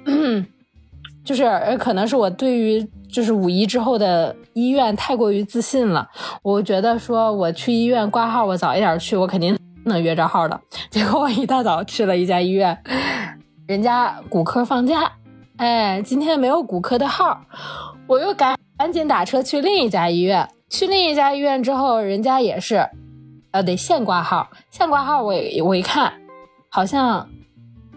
[1.24, 6.08] 就是可能是我对于就是五一之后的医院太过于自信了。
[6.42, 10.60] 我觉得说我去医院挂号，我早一点去，我肯定能约着号的。
[10.90, 12.78] 结果我一大早去了一家医院，
[13.66, 15.10] 人家骨科放假。
[15.56, 17.42] 哎，今天没有骨科的号，
[18.06, 20.48] 我又赶赶紧打车去另一家医院。
[20.68, 22.88] 去另一家医院之后，人家也是，
[23.50, 24.48] 呃，得现挂号。
[24.70, 25.34] 现挂号，我
[25.64, 26.14] 我一看，
[26.70, 27.28] 好像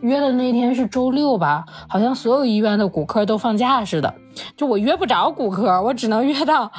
[0.01, 4.13] 约的那天是周六吧，好像所有医院的骨科都放假似的。
[4.57, 6.71] 就我约不着骨科，我只能约到，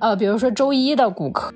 [0.00, 1.52] 呃，比如说周一的骨科，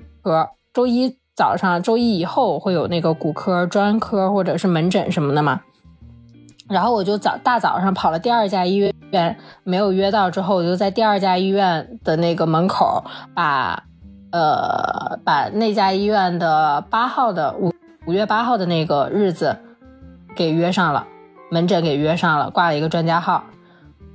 [0.71, 5.61] 周一早上，周一以后会有那个骨科专科或者是门诊什么的嘛。
[6.71, 13.03] 然后我就早大早上跑了第二家医院，没有约到，之后我就在第二家医院的那个门口
[13.35, 13.83] 把，
[14.31, 17.73] 呃，把那家医院的八号的五
[18.07, 19.57] 五月八号的那个日子
[20.33, 21.05] 给约上了，
[21.49, 23.43] 门诊给约上了，挂了一个专家号。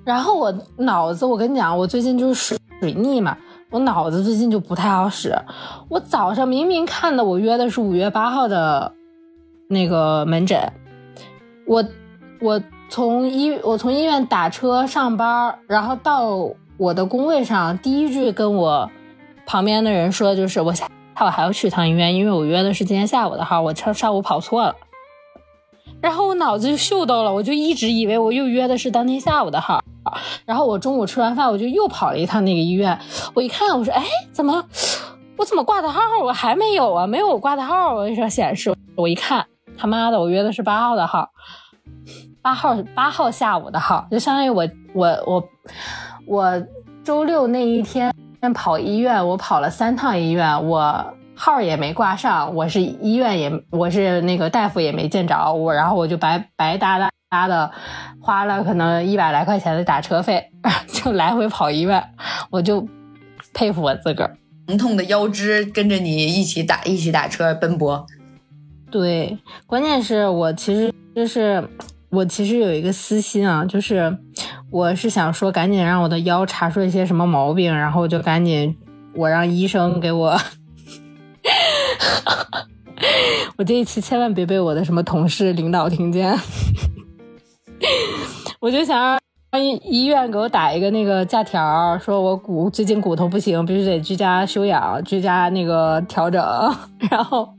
[0.05, 3.37] 然后我脑子，我跟你讲，我最近就是水水逆嘛，
[3.71, 5.37] 我脑子最近就不太好使。
[5.91, 8.93] 我早上明明看的我约的是五月八号的
[9.69, 10.73] 那个门诊，
[11.67, 11.85] 我。
[12.41, 18.91] 我从医我从医院打车上班，然后到我的工位上，第一句跟我
[19.47, 24.77] 旁边的人说就是我下午还要去趟医院，因为我约的是今天下午的号，我上上午跑错了。
[26.01, 29.83] 然后我脑子就秀逗了，我就一直以为我又约的是当天下午的号。
[30.45, 32.97] 然后我中午吃完饭，我就又跑了一趟那个医院，
[33.35, 34.63] 我一看，我说哎，怎么
[35.37, 37.07] 我怎么挂的号我还没有啊？
[37.07, 39.47] 没有我挂的号，我说显示，我一看，
[39.77, 41.31] 他妈的，我约的是八号的号。
[42.43, 45.49] 八号八号下午的号，就相当于我我我
[46.27, 46.67] 我
[47.03, 48.15] 周六那一天
[48.55, 57.71] 跑医院，我跑了三趟医院，我号也没挂上，我是医院也我是那个大夫也没见着我，然后我就白白搭搭搭的
[58.21, 60.51] 花了可能一百来块钱的打车费，
[60.87, 62.03] 就来回跑医院，
[62.51, 62.87] 我就
[63.53, 64.37] 佩服我自个儿，
[64.69, 68.07] 疼痛的腰肢跟着你一起打一起打车奔波。
[68.91, 71.67] 对，关键是我其实就是。
[72.09, 74.17] 我其实有一个私心啊，就是
[74.71, 78.75] 我是想说，赶紧让我的腰查出一些什么毛病，然后就赶紧
[79.13, 80.41] 我让医生给我。
[83.59, 86.33] 我这一期千万别被我的什么同事、领导听见。
[88.61, 89.19] 我就想
[89.51, 96.41] 让医医院给我打一个那个假条，说我骨最近骨头不行，必须得居家休养、居家那个调整，
[97.11, 97.53] 然后。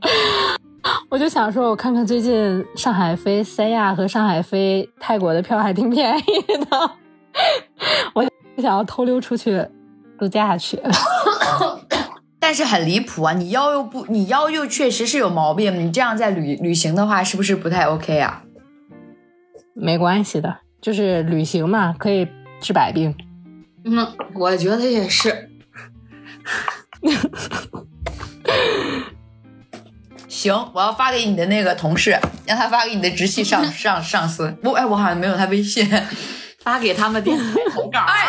[1.10, 6.22] 我就想说，我看看最近上海飞三亚和上海飞泰国的票还挺便宜
[6.64, 6.90] 的，
[8.14, 8.22] 我
[8.58, 9.64] 想要偷溜出去
[10.18, 10.80] 度假去。
[12.40, 13.32] 但是很离谱啊！
[13.32, 18.44] 你腰又不，你腰又确实是有毛病，你这样在旅旅行的话，是不是不太 OK 啊？
[19.74, 22.26] 没关系的，就是旅行嘛，可以
[22.60, 23.14] 治百病。
[23.84, 25.50] 嗯，我觉得也是。
[30.38, 34.48] 行，我要发给你的那个同事，让他发给你的直系上 上上司。
[34.62, 35.84] 不，哎，我好像没有他微信，
[36.62, 37.98] 发给他们电台 投稿。
[37.98, 38.26] 哎，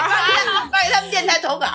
[0.72, 1.68] 发给他们电台投稿。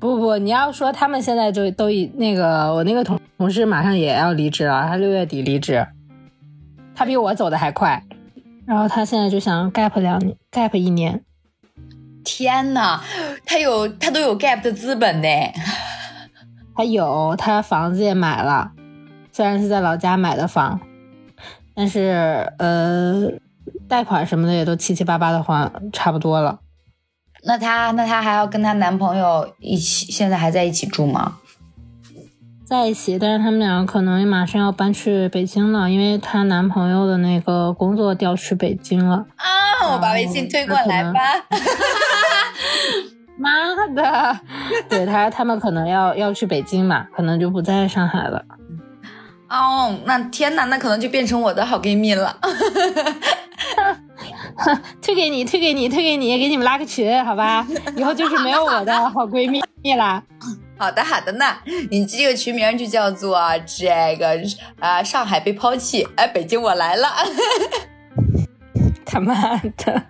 [0.00, 5.86] 不不，你要说他们现在就都已那个，我那个同同事马上也要离职了，他六月底离职。
[6.94, 8.02] 他比我走的还快。
[8.66, 11.22] 然后他现在就想 gap 两年，gap 一年。
[12.24, 13.00] 天呐，
[13.44, 15.28] 他有他都有 gap 的资本呢。
[16.74, 18.72] 他有，他房子也买了，
[19.34, 20.78] 虽然是在老家买的房，
[21.74, 23.32] 但是呃，
[23.88, 26.60] 贷款什么的也都七七八八的还差不多了。
[27.42, 31.38] 那她那她还要跟她男朋友一起，现在还在一起住吗？
[32.64, 39.26] 在一起，但是他们两个可能马上要搬去北京了，因为她男朋友的那个工作调去北京了。
[39.34, 41.20] 啊，我把微信推过来吧。
[43.36, 43.50] 妈
[43.96, 44.38] 的，
[44.88, 48.44] 对他他们可能要要去北京嘛，可能就不在上海了。
[49.48, 52.38] 哦，那天哪，那可能就变成我的好闺蜜了。
[55.02, 57.66] 推给你，推给你，推给你，给你们拉个群，好吧？
[57.96, 59.50] 以后就是没有我的好闺
[59.82, 60.22] 蜜啦。
[60.78, 61.44] 好的，好的呢。
[61.90, 64.40] 你这个群名就叫做这个
[64.80, 67.08] 啊，上海被抛弃，哎，北京我来了。
[69.04, 70.02] 他妈的！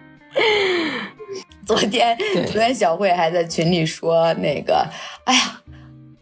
[1.66, 2.16] 昨天，
[2.46, 4.86] 昨天小慧还在群里说那个，
[5.24, 5.60] 哎呀，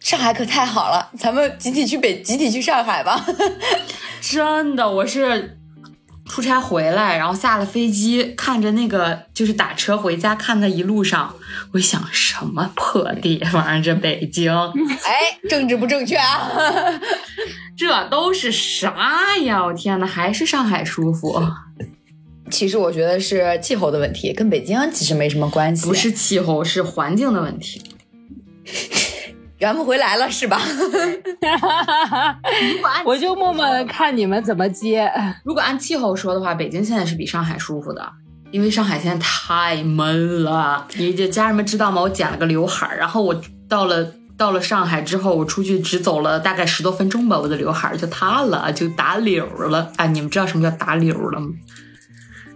[0.03, 3.25] 上海可太好了，咱们集体去北，集体去上海吧。
[4.21, 5.59] 真的，我是。
[6.25, 11.35] 出差回来，然后下了飞机，看着那个就是打车回家，看他一路上，
[11.73, 14.51] 我想什么破地方这北京？
[15.05, 16.49] 哎，政治不正确啊！
[17.77, 19.63] 这都是啥呀？
[19.67, 21.39] 我天呐，还是上海舒服。
[22.51, 25.87] 其实我觉得是气候的问题，跟北京其实没什么关系。
[25.87, 27.83] 不是气候，是环境的问题。
[29.63, 30.61] 圆不回来了是吧？
[33.07, 35.09] 我就默默的看你们怎么接。
[35.45, 38.13] 如果按气候说的话，北京现在是比上海舒服的，
[38.51, 40.89] 因为上海现在太闷了。
[40.97, 42.03] 你这家人们知道吗？
[42.03, 44.05] 我剪了个刘海儿，然后我到了
[44.37, 49.93] 到了上海之后，我出去只走了大概十多分钟吧，我的刘海儿就塌了，就打绺了。
[49.95, 51.47] 哎，你们知道什么叫打绺了吗？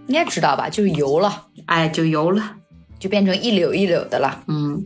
[0.07, 0.69] 应该知道吧？
[0.69, 2.55] 就油了，哎，就油了，
[2.99, 4.43] 就变成一绺一绺的了。
[4.49, 4.83] 嗯。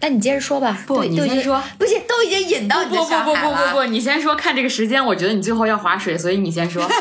[0.00, 0.78] 那你接着说吧。
[0.86, 1.60] 不，你先说。
[1.78, 4.34] 不行，都已经引到你不不不不不不，你先说。
[4.34, 6.86] 看这个时间，我觉得你最后要划水，所以你先说。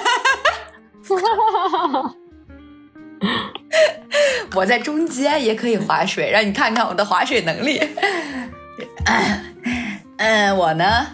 [4.55, 7.81] 我在中间也可以划水，让你看看我的划水能力。
[10.17, 11.07] 嗯， 我呢？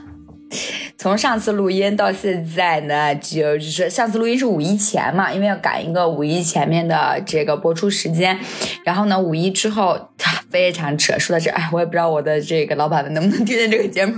[1.02, 8.38] 从上次录音到现在呢，就是上次录音是五一前嘛，因为要赶一个五一前面的这个播出时间。
[8.86, 10.00] 然后呢，五一之后
[10.52, 11.18] 非常扯。
[11.18, 14.14] 说到这，哎，我也不知道我的这个老板们能不能听见这个节目。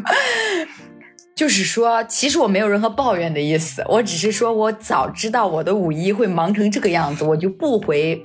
[1.34, 8.22] 就是说，其实我没有任何抱怨的意思，我只是说我早知道我的五一会忙成这个样子，我就不回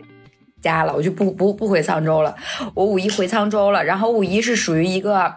[0.60, 2.34] 家了，我就不不不回沧州了。
[2.74, 5.32] 我五一回沧州了，然后五一是属于一个。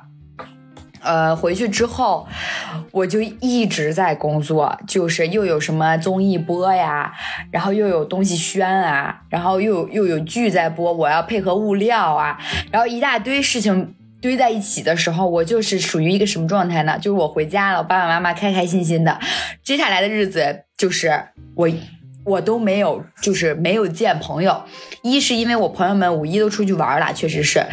[1.02, 2.28] 呃，回去之后，
[2.92, 7.12] 我就一直在工作，就是又有什么综艺播呀，
[7.52, 12.38] 然后又有东西宣啊，然后又又有剧在播，我要配合物料啊，
[12.72, 16.98] 然后一大堆事情堆在一起的时候，我就是属于一个什么状态呢？
[16.98, 19.20] 就是我回家了，我爸爸妈妈开开心心的，
[19.64, 21.70] 接下来的日子就是我。
[22.24, 24.64] 我都没有，就是没有见朋友。
[25.02, 27.66] 一是因为我朋友们五一都出去玩了，确实是，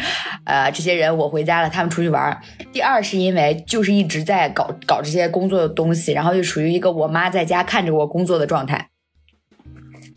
[0.45, 2.41] 呃，这些人我回家了，他们出去玩。
[2.73, 8.89] 第二是因为就是一直在搞搞这些工作的东西，然后就属于一个我妈在家看着我工作的状态。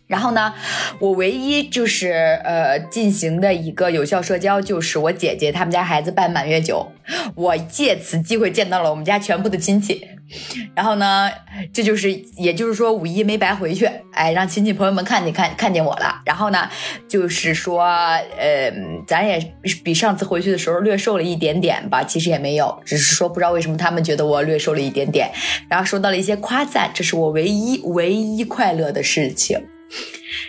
[0.07, 0.53] 然后呢，
[0.99, 2.11] 我唯一就是
[2.45, 6.93] 呃进行的一个有效社交，就是我姐姐他们家孩子办满月酒，
[7.35, 10.07] 我借此机会见到了我们家全部的亲戚。
[10.75, 11.31] 然后呢，
[11.73, 16.23] 这就是也就是说五一没白回去，哎，让亲戚朋友们看见看看见我了。
[16.25, 16.69] 然后呢，
[17.07, 18.73] 就是说呃，
[19.07, 19.55] 咱也
[19.85, 25.31] 比上次回去的时候略瘦了一点点吧，其实也没有，只是说不知道为什么他们觉得我略瘦了一点点，
[25.69, 29.61] 然后收到了一些夸赞，这是我唯一唯一快乐的事情。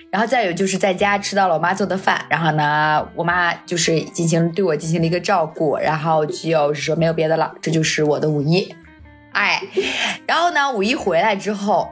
[0.09, 8.73] 然后再有就是在家吃到了我妈做的饭，然后呢，我妈就是进行对我进行了一个照顾，然后就是说没有别的了，这就是我的五一，
[9.33, 9.61] 哎，
[10.25, 11.89] 然后呢，五一回来之后，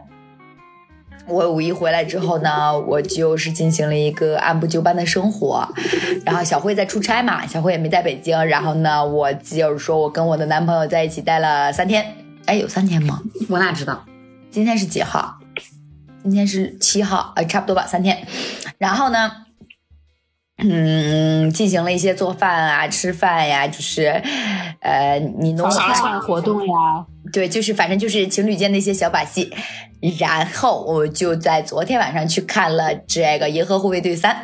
[1.28, 5.68] 我五一回来之后呢，我就是进行了一个按部就班的生活，
[6.26, 12.16] 然后小慧在出差嘛，小慧也没在北京，然后呢，我就是说我跟我的男朋友在一起待了三天，
[12.46, 13.22] 哎，有三天吗？
[13.50, 14.06] 我哪知道？
[14.50, 15.38] 今天是几号？
[16.24, 18.28] 今天是七号，呃，差不多吧，三天。
[18.78, 19.32] 然后呢，
[20.58, 24.22] 嗯，进行了一些做饭啊、吃饭呀，就是，
[24.82, 29.52] 呃，你弄饭活动呀，对，就是反正就是情侣间的一些小把戏。
[30.20, 34.44] 然后我就在昨天晚上去看了这个《银河护卫队三》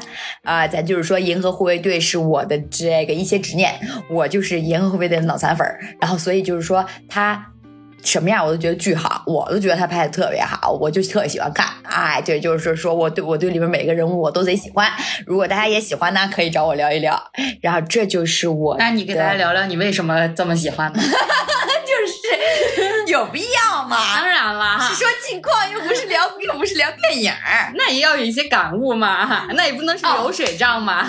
[0.50, 3.74] 啊，咱就是说《银河护卫队》是我的这个一些执念，
[4.10, 5.80] 我就是《银河护卫队》的脑残粉儿。
[6.00, 7.54] 然后所以就是说他。
[8.04, 11.68] 什么样我都觉得巨好，我都觉得他拍的特别好，我就特喜欢看。
[11.84, 14.90] 哎，对，就是说我对我对里面每个人物我都贼喜欢。
[15.26, 17.20] 如果大家也喜欢呢，可以找我聊一聊。
[17.60, 21.00] 然后这就是我，那你给大家聊聊你为什么这么喜欢呢？
[23.07, 23.98] 有必要吗？
[24.16, 27.72] 当然了，是说近况，又不是聊，又不是聊电影儿。
[27.76, 31.06] 那也要有一些感悟嘛，那也不能是流水账嘛。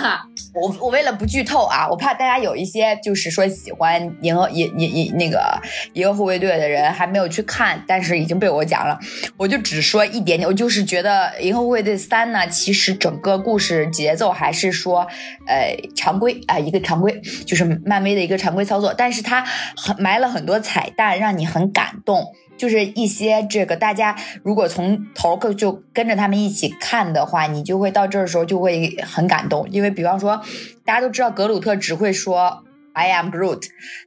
[0.53, 5.61] 我我为了不剧透啊，我怕大家有一些就是说喜欢银河银银银那个
[5.93, 8.97] 银河护卫队的人还没有去看，但是已经被我讲了，
[9.37, 10.47] 我就只说一点点。
[10.47, 15.07] 我就是觉得银河护卫队三呢，其实整个故事节奏还是说
[15.45, 19.45] 呃常规啊、一个常规，就是漫威的一个常规操作，但是它
[19.77, 22.25] 很埋了很多彩蛋，让你很感动。
[22.59, 30.41] 就是一些这个大家如果从头就跟着他们一起看的话，你就会到这儿的时候就会很感动，因为比方说
[30.85, 33.63] 大家都知道格鲁特只会说 I am Groot，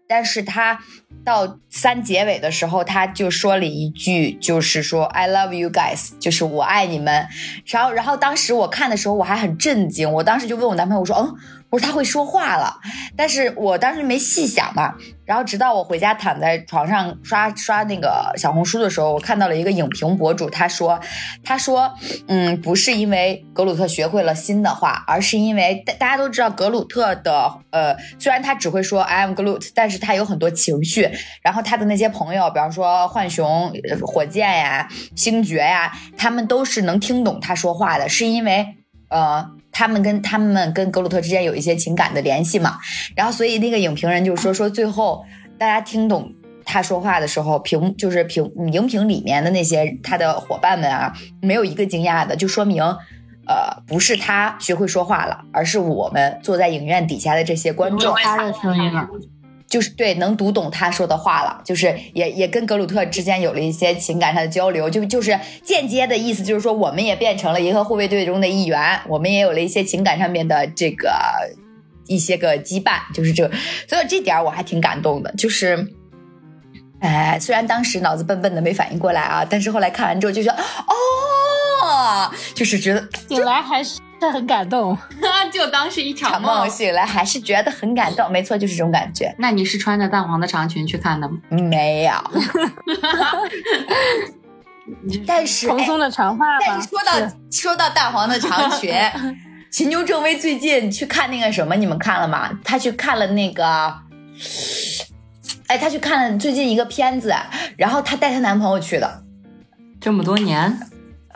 [0.06, 0.80] 但是他
[1.24, 7.26] 到三结尾的时候他就说了一句，就是说 I love you guys，就是我爱你们。
[7.66, 11.34] 然后然后当时我看的时候我还很震惊，我当时就问我男朋友我说嗯。
[11.72, 12.78] 我说他会说话了，
[13.16, 14.94] 但是我当时没细想嘛。
[15.24, 21.00] 然后直到我回家躺在床上刷刷那个小红书的时候，我看到了一个影评博主，他说，
[21.42, 21.90] 他说，
[22.26, 31.08] 嗯，不是因为格鲁特学会了新的话，而是因为大大家都知道格鲁特的，呃，虽然他只会说 I am Groot，但是他有很多情绪。
[31.40, 38.74] 然后他的那些朋友，比方说浣熊、火箭呀、星爵呀，他们都是能听懂他说话的，是因为，
[39.08, 39.52] 呃。
[39.72, 42.78] 他们跟他们跟格鲁特之间有一些情感的联系嘛，
[43.16, 45.24] 然后所以那个影评人就说说最后
[45.58, 46.32] 大家听懂
[46.64, 52.82] 他说话的时候，屏就是屏荧屏里面的那些他的伙伴们啊，没有一个惊讶的，就说明，
[53.46, 59.08] 呃，不是他学会说话了，而是我们坐在影院底下的这些观众他的声音了。
[59.72, 71.10] 就是对，能读懂他说的话了，就是也也跟格鲁特之间有了一些情感上的交流，就就是间接的意思，就是说我们也变成了银河护卫队中的一员，我们也有了一些情感上面的这个
[72.06, 73.50] 一些个羁绊，就是这，
[73.88, 75.88] 所以这点我还挺感动的，就是，
[77.00, 83.98] 哎，虽然当时脑子笨笨的没反应过来啊，但是后来看完之后就觉得，哦，就是觉得醒来还是。
[84.30, 84.96] 很感动，
[85.52, 86.68] 就当是一场梦。
[86.70, 89.34] 醒来还是觉得很感动，没错，就是这种感觉。
[89.38, 91.38] 那你是穿着淡黄的长裙去看的吗？
[91.50, 92.12] 没有。
[95.26, 96.58] 但是蓬松的长发。
[96.60, 97.12] 但是说到
[97.50, 98.92] 说到淡黄的长裙，
[99.70, 102.50] 秦牛正威最近去看那个什么，你们看了吗？
[102.64, 103.94] 他去看了那个，
[105.68, 107.34] 哎，他去看了最近一个片子，
[107.76, 109.22] 然后他带她男朋友去的，
[110.00, 110.78] 这么多年。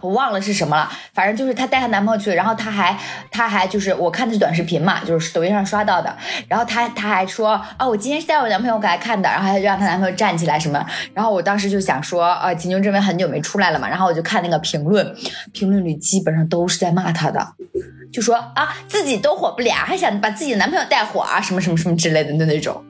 [0.07, 2.97] 我忘了是什么了，反正就是她带她男朋友去，然后她还
[3.31, 15.17] 她还就是我看的是短视频嘛，就是抖音上刷到的，然后她她还说啊，我今天是带我男朋友来看的，然后她就让她男朋友站起来什么，然后我当时就想说啊，秦牛这边很久没出来了嘛，然后我就看那个评论，
[15.53, 17.45] 评论里基本上都是在骂她的，
[18.13, 22.85] 就说啊自己都火不了，还想把自己的男朋友带火啊，什么什么什么之类的的那种。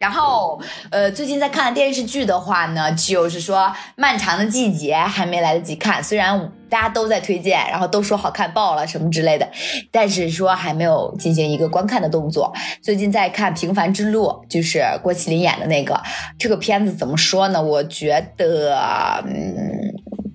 [0.00, 0.58] 然后，
[0.90, 3.58] 呃，最近在看电视剧的话呢，就是说
[3.96, 9.46] 《漫长的季节》还没来得及看，虽然大家都在推荐，然后都说好看爆了什么之类的，
[9.90, 12.50] 但是说还没有进行一个观看的动作。
[12.80, 16.00] 最近在看《平凡之路》，就是郭麒麟演的那个
[16.38, 17.62] 这个片子，怎么说呢？
[17.62, 19.92] 我觉得嗯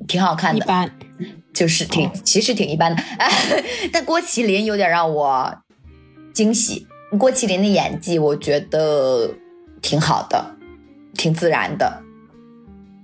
[0.07, 0.91] 挺好看的，一般，
[1.55, 3.01] 就是挺其实挺一般的，
[3.91, 5.51] 但郭麒麟有点让我
[6.35, 6.85] 惊喜。
[7.17, 9.31] 郭麒麟的演技，我觉得。
[9.85, 10.43] 挺好的，
[11.13, 12.01] 挺自然的，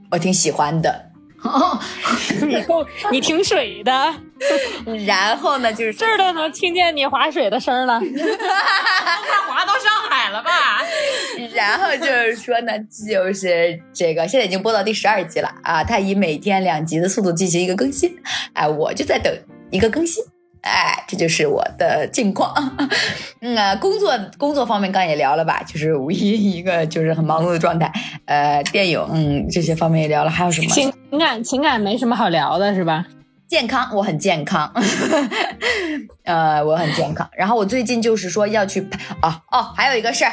[0.10, 1.12] 我挺喜欢的。
[1.44, 1.80] 哦
[2.48, 4.14] 你够你挺水的，
[5.08, 8.06] 然后呢，就是这儿都能听见你划水的声了， 快
[9.48, 10.84] 划到上海了吧？
[11.54, 12.72] 然后就是说呢，
[13.08, 18.16] 就是这个现在已经播到第十二集了啊，它以每天两集的速度进行一个更新，
[18.54, 19.32] 哎，我就在等
[19.70, 20.24] 一个更新。
[20.62, 22.54] 哎，这就是我的近况。
[23.42, 27.92] 嗯啊，工作工作方面刚也聊了吧，就是五一一个就是很忙碌的状态。
[28.26, 30.68] 呃，电影嗯这些方面也聊了，还有什么？
[30.70, 33.06] 情感情感没什么好聊的是吧？
[33.48, 34.72] 健康，我很健康。
[36.24, 37.30] 呃，我很健康。
[37.36, 38.88] 然后我最近就是说要去
[39.20, 40.32] 啊哦，还有一个事儿。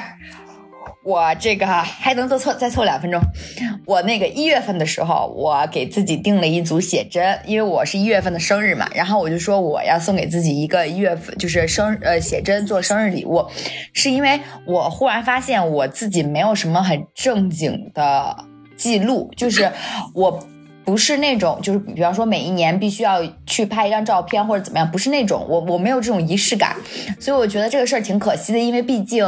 [1.09, 3.19] 我这个还能再凑再凑两分钟。
[3.87, 8.87] 我那个一月份的时候，我给自己定了一组写真，因为我是一月份的生日嘛。
[8.95, 13.47] 然后我就说我要送给自己一个一月份就是生呃写真做生日礼物，
[13.95, 18.37] 是因为我忽然发现我自己没有什么很正经的
[18.77, 19.73] 记录，就是
[20.15, 20.47] 我。
[20.89, 26.75] 不是那种就是比方说每一年必须要去拍一张照片或者怎么样，不是那种我我没有这种仪式感，
[27.21, 29.23] 所以我觉得这个事儿挺可惜的，因为毕竟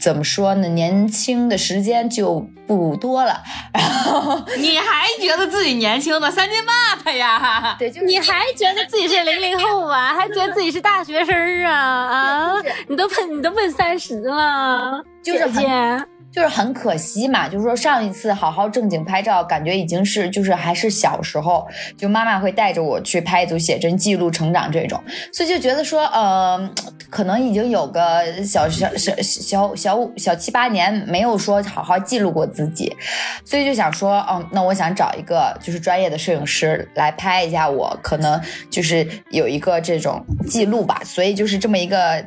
[0.00, 3.40] 怎么说呢，年轻的时间就不多了，
[3.72, 6.28] 然 后你还觉得自己年轻呢？
[6.28, 6.72] 三斤八
[7.04, 7.76] 他呀！
[7.78, 10.12] 对，就是你还觉得自己是零零后啊？
[10.18, 11.72] 还觉得自己是大学生啊？
[11.72, 12.52] 啊，
[12.88, 16.06] 你都奔你都奔三十了，就是很姐姐。
[16.36, 21.66] 就是很可惜嘛，就是说上一次好好正经拍照，感觉已经是就是还是小时候，
[21.96, 26.70] 就妈妈会带着我去拍一组写真，记录成长这种，所以就觉得说，呃，
[27.08, 32.94] 可能已经有个小小小小小五小七八年没有说好好记录过自己，
[33.42, 38.38] 所以就想说，嗯，那我想找一个就是专业的摄影师来拍一下我，可能
[38.70, 42.22] 就是有一个这种记录吧，所以就是这么一个。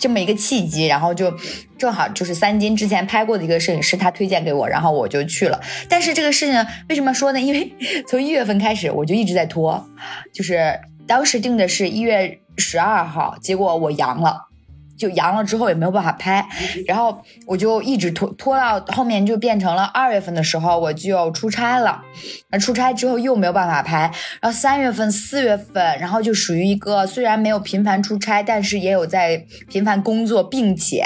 [0.00, 1.32] 这么一个契机，然后就
[1.78, 5.60] 正好就是三金之前拍过的一个摄影师，他推荐给我，然后我就去了。
[5.88, 7.40] 但是这个事情为什么说呢？
[7.40, 7.72] 因为
[8.08, 9.86] 从一月份开始我就一直在拖，
[10.32, 14.49] 就是当时定的是一月十二号，结果我阳了。
[15.00, 16.46] 就阳了之后也没有办法拍，
[16.86, 22.02] 然后我就一直拖拖到后面就变成了二月份的时候我就出差了，
[22.50, 31.02] 那出差之后又没有办法拍，然后三月份、四月份，然后就属于一个虽然没有频繁出差，但是也有在频繁工作，并且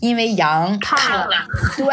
[0.00, 1.36] 因为阳胖了，
[1.76, 1.86] 对，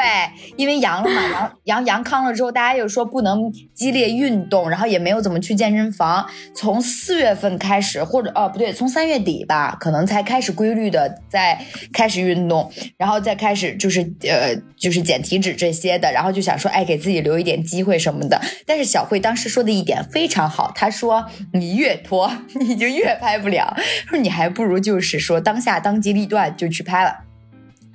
[0.55, 6.25] 因为阳了嘛，阳阳阳康了之后，大家又说不能激烈运动，然后也没有怎么去健身房，
[6.55, 11.40] 从四月份开始，或者哦不对，从三月底吧，可能才开始规律的在。
[11.41, 18.39] 哎开始运动，然后再开始就是呃，就是减体脂这些的，然后就想说，哎，给自己留一点机会什么的。
[18.65, 23.75] 但是小慧当时说的一点非常好，她说你越拖，你就越拍不了，
[24.07, 27.30] 说你还不如就是说当下当机立断就去拍了。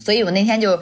[0.07, 0.81] 所以我那天就，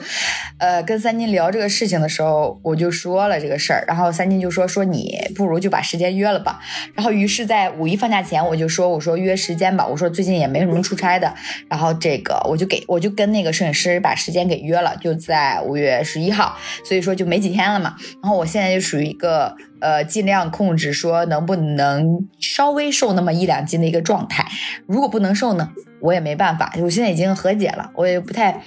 [0.59, 6.59] 呃，跟三金聊这个事情的时候，我就说了这个事儿，然后三金就说说你不如就把时间约了吧。
[6.93, 11.33] 然后于是，在五一放假前，我就说我说约时间吧，我说最近也没什么出差的，
[11.67, 17.95] 然后这个我就给我就跟那个摄影师把时间给约了，就在五月十一号，所以说就没几天了嘛。
[18.21, 24.45] 然后我现在就属于一个呃尽量控制说能不能稍微瘦那么一两斤的一个状态，
[24.85, 28.61] 如果不能瘦呢，我也没办法，我现在已经和解了，我也不太。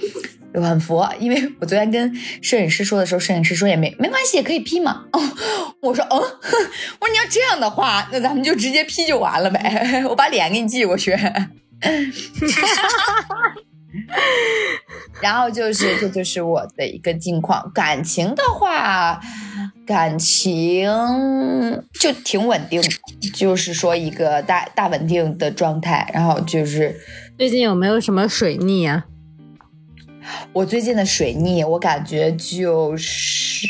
[0.55, 5.05] 就很佛，因为我昨天跟摄影师说的时候，摄影师说也没没关系，也可以 P 嘛。
[5.13, 5.21] 哦，
[5.83, 6.29] 我说，嗯，我说
[7.11, 11.17] 你要这样的话，那咱们就直接 P 就完了呗， 我把脸给你寄过去。
[15.21, 19.21] 然后就是这就是我的一个近况，感情的话，
[19.87, 20.89] 感情
[22.01, 22.81] 就挺稳定，
[23.35, 26.11] 就是说一个大大稳定的状态。
[26.15, 26.97] 然后就是
[27.37, 29.05] 最近有没有什么水逆啊？
[30.53, 33.67] 我最近的水逆，我感觉就是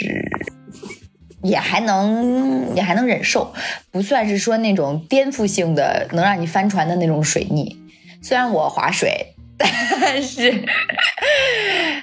[1.43, 3.53] 也还能也还能忍受，
[3.91, 7.79] 不算是说那种颠覆性的能让你翻船的那种水逆。
[8.21, 10.65] 虽然我划水， 但是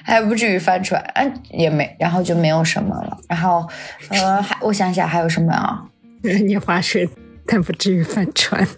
[0.02, 3.18] 还不至于翻船，嗯，也没，然后就没有什么了。
[3.28, 3.68] 然后
[4.08, 5.84] 呃，还我想想还有什么啊？
[6.22, 7.06] 你划水，
[7.46, 8.66] 但不至于翻船。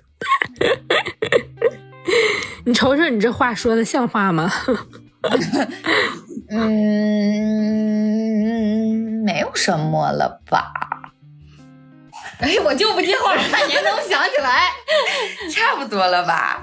[2.66, 4.52] 你瞅瞅，你这话说的像话吗？
[6.50, 6.54] 嗯，
[9.24, 10.72] 没有什么了吧？
[12.40, 14.70] 哎，我就不接话，看您能想起来，
[15.52, 16.62] 差不多了吧？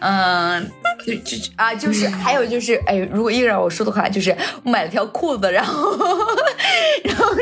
[0.00, 0.70] 嗯，
[1.06, 5.96] 就就啊，就是还有就是，哎，如果硬让我说的话，就是我买了条裤子，然后，
[7.02, 7.34] 然后，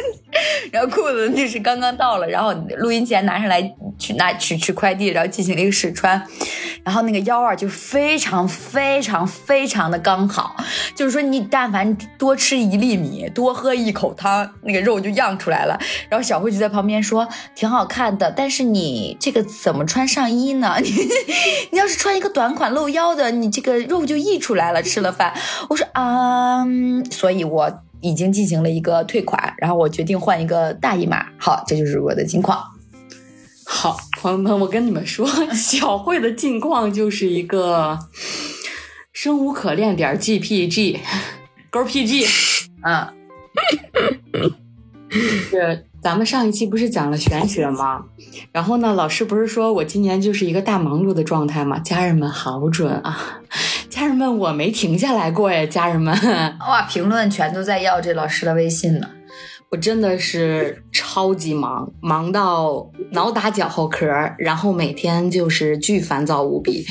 [0.70, 3.62] 然后裤子就是刚刚到了，然后录音前拿上来
[3.98, 6.22] 去拿取取快递，然后进行了一个试穿，
[6.84, 10.56] 然后那个腰啊就非常非常非常的刚好，
[10.94, 15.78] 就是说你但凡多吃一粒米，多喝一口汤，那个肉就漾出来了。
[16.08, 20.76] 然后小慧就在旁边说挺好看的，但是你这个怎么穿上衣呢？
[20.80, 20.90] 你
[21.72, 24.82] 你要是穿一个短款露腰的，你这个肉就溢出来了。
[24.84, 25.32] 吃了饭，
[25.70, 26.62] 我说啊，
[27.10, 31.24] 所以我已经进行了一个退款，然后我决定换一个大一码。
[31.38, 32.62] 好，这就是我的近况。
[33.64, 37.98] 好，朋友们，我跟你们说，小慧的近况就是一个
[39.14, 40.98] 生无可恋点 GPG
[41.70, 42.28] 勾 PG，
[42.82, 43.08] 嗯，
[45.48, 48.04] 是咱们上一期不是讲了玄学吗？
[48.52, 51.78] 然后呢，老师不是说我今年就是一个大忙碌的状态吗？
[51.78, 53.40] 家人们好准啊！
[53.94, 56.12] 家人们，我没停下来过呀，家人们。
[56.68, 59.08] 哇，评论全都在要这老师的微信呢。
[59.74, 64.06] 我真的是超级忙，忙到脑打脚后壳，
[64.38, 66.86] 然后每天就是巨烦躁无比。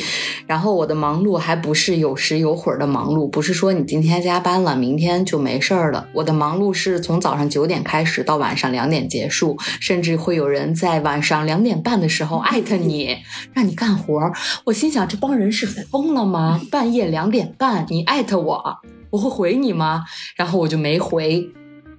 [0.45, 6.05] 然后我的忙碌还不是有时有会儿的忙碌，不是说你今天加班了，明天就没事儿了。
[6.13, 13.15] 我的忙碌是从早上九点开始到晚上两点结束，甚至会有人在晚上两点半的时候艾特你，
[13.53, 14.29] 让你干活。
[14.65, 16.59] 我心想，这帮人是疯了吗？
[16.69, 18.61] 半夜两点半你艾特我，
[19.09, 20.03] 我会回你吗？
[20.35, 21.49] 然后我就没回。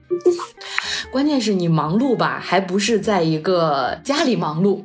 [1.10, 4.82] 关键是你忙碌吧，还不是在一个家里忙碌，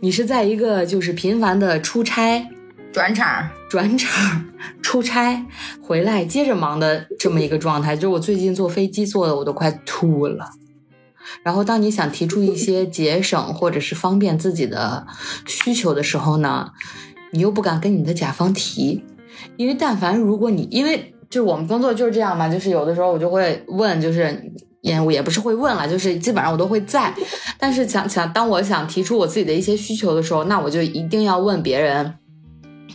[0.00, 2.48] 你是在一个就是频繁的出差、
[2.92, 4.44] 转场，转场、
[4.82, 5.46] 出差
[5.82, 7.94] 回来接着忙的这么一个状态。
[7.94, 10.50] 就是我最近坐飞机坐的我都快吐了。
[11.42, 15.06] 然后当你想提出一些节省或者是方便自己的
[15.46, 16.70] 需求的时候呢，
[17.32, 19.04] 你又不敢跟你的甲方提，
[19.56, 21.12] 因为但凡如果你因为。
[21.28, 27.12] 就是我们工作就是这样嘛，就是有的时候我就会问，就是也也不是会问了，就是基本上我都会在。
[27.58, 32.14] 但是想想当我想提出我自己的一些需求的时候，那我就一定要问别人，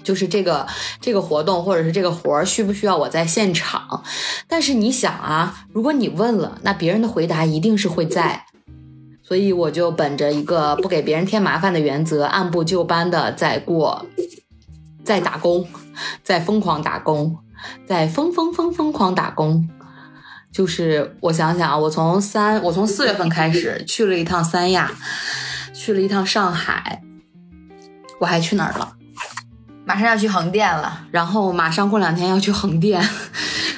[0.01, 0.65] 就是这个
[1.01, 4.03] 这个活动或者是这个活儿需不需要我在现场？
[4.47, 8.45] 但是你想啊，如果你问了，那别人的回答一定是会在，
[9.21, 14.05] 所以我就本着一个不给别人添麻烦的原则，按部就班的在过，
[15.03, 15.67] 在打工，
[16.23, 17.37] 在疯狂打工。
[17.87, 19.69] 在疯疯疯疯狂打工，
[20.51, 24.91] 就是我想想啊，我从三，我从四月份开始去了一趟三亚，
[25.73, 27.01] 去了一趟上海，
[28.19, 28.93] 我还去哪儿了？
[29.85, 33.03] 马上要去横店了，然后马上过两天要去横店。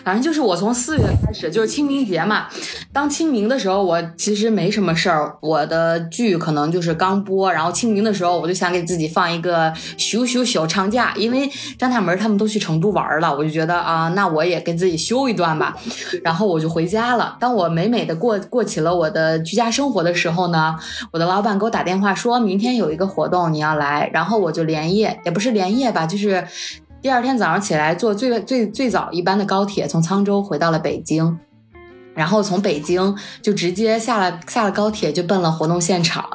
[0.03, 2.47] 反正就是我从四月开始，就是清明节嘛。
[2.91, 7.51] 当清明的时候，我其实没什么事儿，我的剧可能就是刚播。
[7.51, 15.75] 然后清明的时候，我就想给自己放一个休休小长假，因为张大门他们都去成都玩了，我就觉得啊，那我也给自己休一段吧。
[16.23, 17.37] 然后我就回家了。
[17.39, 20.75] 当我美美的过过起了我的居家生活的时候呢，
[21.11, 26.45] 我的老板给我打电话说明天有一个活动你要来，然后我就连夜，也不是连夜吧，就是。
[27.03, 31.37] 第二天早上起来，坐最最最早一班的高铁，从沧州回到了北京，
[32.15, 36.25] 然后从北京就直接下了下了高铁，就奔了活动现场。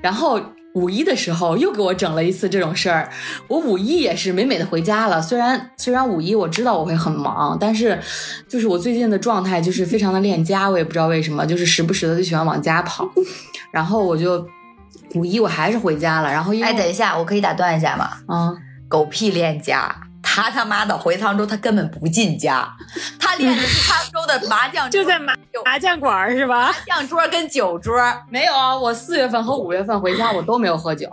[0.00, 0.40] 然后
[0.74, 3.10] 五一的时候又给我整了一次这种事儿，
[3.48, 5.20] 我五一也是美美的回家了。
[5.20, 8.00] 虽然虽然五一我知道我会很忙，但是
[8.48, 13.06] 就是我最近的状态就是非常的恋家，我也不知道为什么，就是时不时的就喜欢往家跑。
[13.70, 14.48] 然后我就
[15.14, 16.32] 五一我还是回家了。
[16.32, 18.08] 然后哎，等一下，我可以打断一下吗？
[18.26, 18.58] 嗯。
[18.88, 22.74] 狗屁练家，他他妈的回沧州，他根本不进家，
[23.20, 25.34] 他练的是沧州的麻将，就在麻
[25.64, 26.68] 麻将馆是吧？
[26.68, 27.94] 麻将桌跟酒桌
[28.30, 31.06] 没有啊，我四月份和五月份回家我都没有喝酒，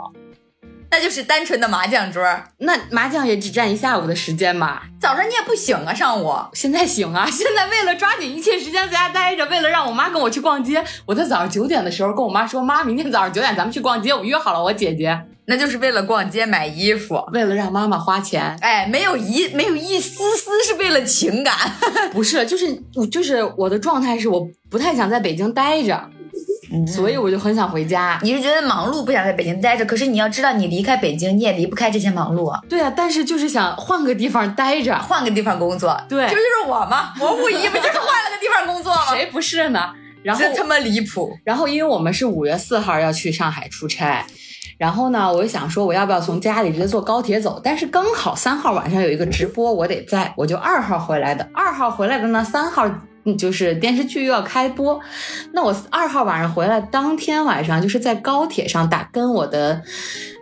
[0.89, 2.23] 那就是单纯的麻将桌，
[2.59, 4.83] 那麻将也只占一下午的时间嘛。
[5.01, 15.25] 早上你也不醒啊，上午 现在醒啊，现在为了抓紧一切时间在家待着，为了让我妈跟我去逛街，我在早上九点的时候跟我妈说，妈，明天早上九点咱们去逛街，我约好了我姐姐。
[15.47, 21.55] 那就是为了逛街买衣服，为了让妈妈花钱，哎，没有一没有一丝丝是为了情感，
[22.11, 26.09] 不是，就是我就是我的状态是我不太想在北京待着，
[26.87, 28.19] 所以我就很想回家。
[28.23, 32.59] 你是觉得忙碌不想在北京待着，可是你要知道，你离开北京你也离不开这些忙碌啊。
[32.67, 35.95] 对啊，但是就是想换个地方待着，换个地方工作。
[36.09, 37.13] 对，这就是我吗？
[37.19, 39.01] 我五一不就是换了个地方工作吗？
[39.13, 39.93] 谁不是呢？
[40.23, 41.37] 然后真他妈离谱。
[41.43, 44.25] 然后因为我们是五月四号要去上海出差。
[44.77, 47.59] 然后呢，我就想说，我要不要从家里直接坐高铁走？
[47.63, 51.47] 但是刚好三号晚上有一个直播，我得在，我就二号回来的。
[51.53, 52.89] 二号回来的呢，三号
[53.37, 54.99] 就是电视剧又要开播，
[55.53, 59.81] 那我二号晚上回来，当天晚上就是在高铁上打，跟我的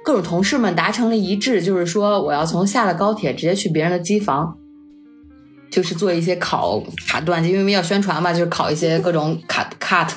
[0.03, 4.57] 各种同事们达成了一致，就是说我要从下了高铁直接去别人的机房。
[5.73, 10.07] 就是做一些考卡段，因为要宣传嘛，就是考一些各种卡 cut，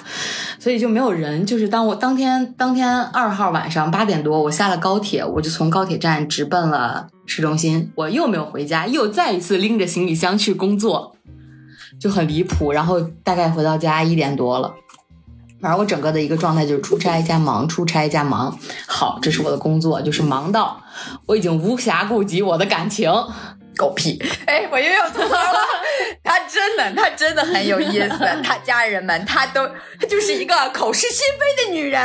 [0.59, 1.47] 所以就没有人。
[1.47, 7.91] 就是当我当天当天二号晚上八点多，我下了高铁，我就从高铁站直奔了市中心。
[7.95, 11.17] 我又没有回家，又再一次拎着行李箱去工作，
[11.99, 12.73] 就很离谱。
[12.73, 14.75] 然后大概回到家一点多了，
[15.63, 18.55] 反正我整个的一个状态就是出差加忙，出差加忙。
[18.87, 20.79] 好，这是我的工作，就是忙到
[21.25, 23.11] 我已经无暇顾及我的感情。
[23.77, 24.19] 狗屁！
[24.47, 25.61] 哎，我又要吐槽了。
[26.25, 28.19] 她真的，她真的很有意思。
[28.43, 29.67] 她家人们，她都，
[30.01, 32.01] 她就是一个口是心非的女人。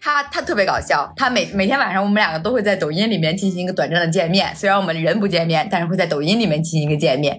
[0.00, 1.12] 她，她特别搞笑。
[1.16, 4.54] 她每每天晚上，我们两个都会在抖音里面进行一个短暂的见面。
[4.54, 7.38] 虽然我们人不见面，但是会在抖音里面进行一个见面。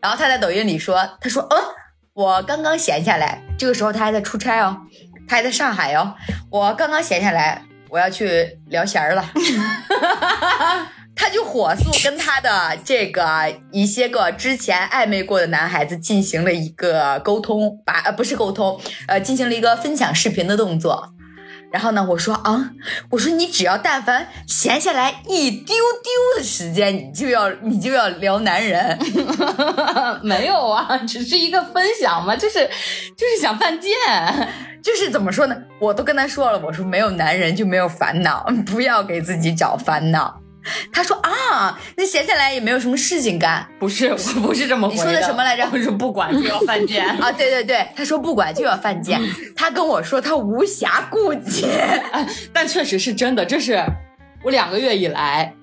[0.00, 1.58] 然后她在抖音里说：“她说，嗯，
[2.12, 3.40] 我刚刚闲下来。
[3.58, 4.76] 这个时候她还在出差哦，
[5.28, 6.14] 她还在上海哦。
[6.50, 9.30] 我刚刚闲下来，我要去聊闲儿了。”
[11.16, 13.24] 他他就火速跟他的这个
[13.72, 21.14] 一些个之前暧昧过的男孩子进行了一个沟通，把呃不是沟通，呃进行了一个分享视频的动作。
[21.72, 22.72] 然后呢，我说啊，
[23.08, 28.98] 我说你只要但凡闲下来一丢丢的时间，你就要你就要聊男人。
[30.22, 32.58] 没有啊，只是一个分享嘛，就是
[33.16, 33.90] 就是想犯贱。
[34.82, 35.56] 就是怎么说呢？
[35.80, 40.43] 我都跟他说了，我说没有男人就没有烦恼，不要给自己找烦恼。
[40.92, 43.66] 他说啊，那闲下来也没有什么事情干。
[43.78, 47.06] 不是，我不是这么回你说的什么来着我说不管就要犯贱。
[47.06, 49.20] 啊，对对对，他说不管就要犯贱。
[49.54, 51.66] 他跟我说他无暇顾及。
[52.12, 53.84] 哎，但确实是真的，这是
[54.44, 55.54] 我两个月以来，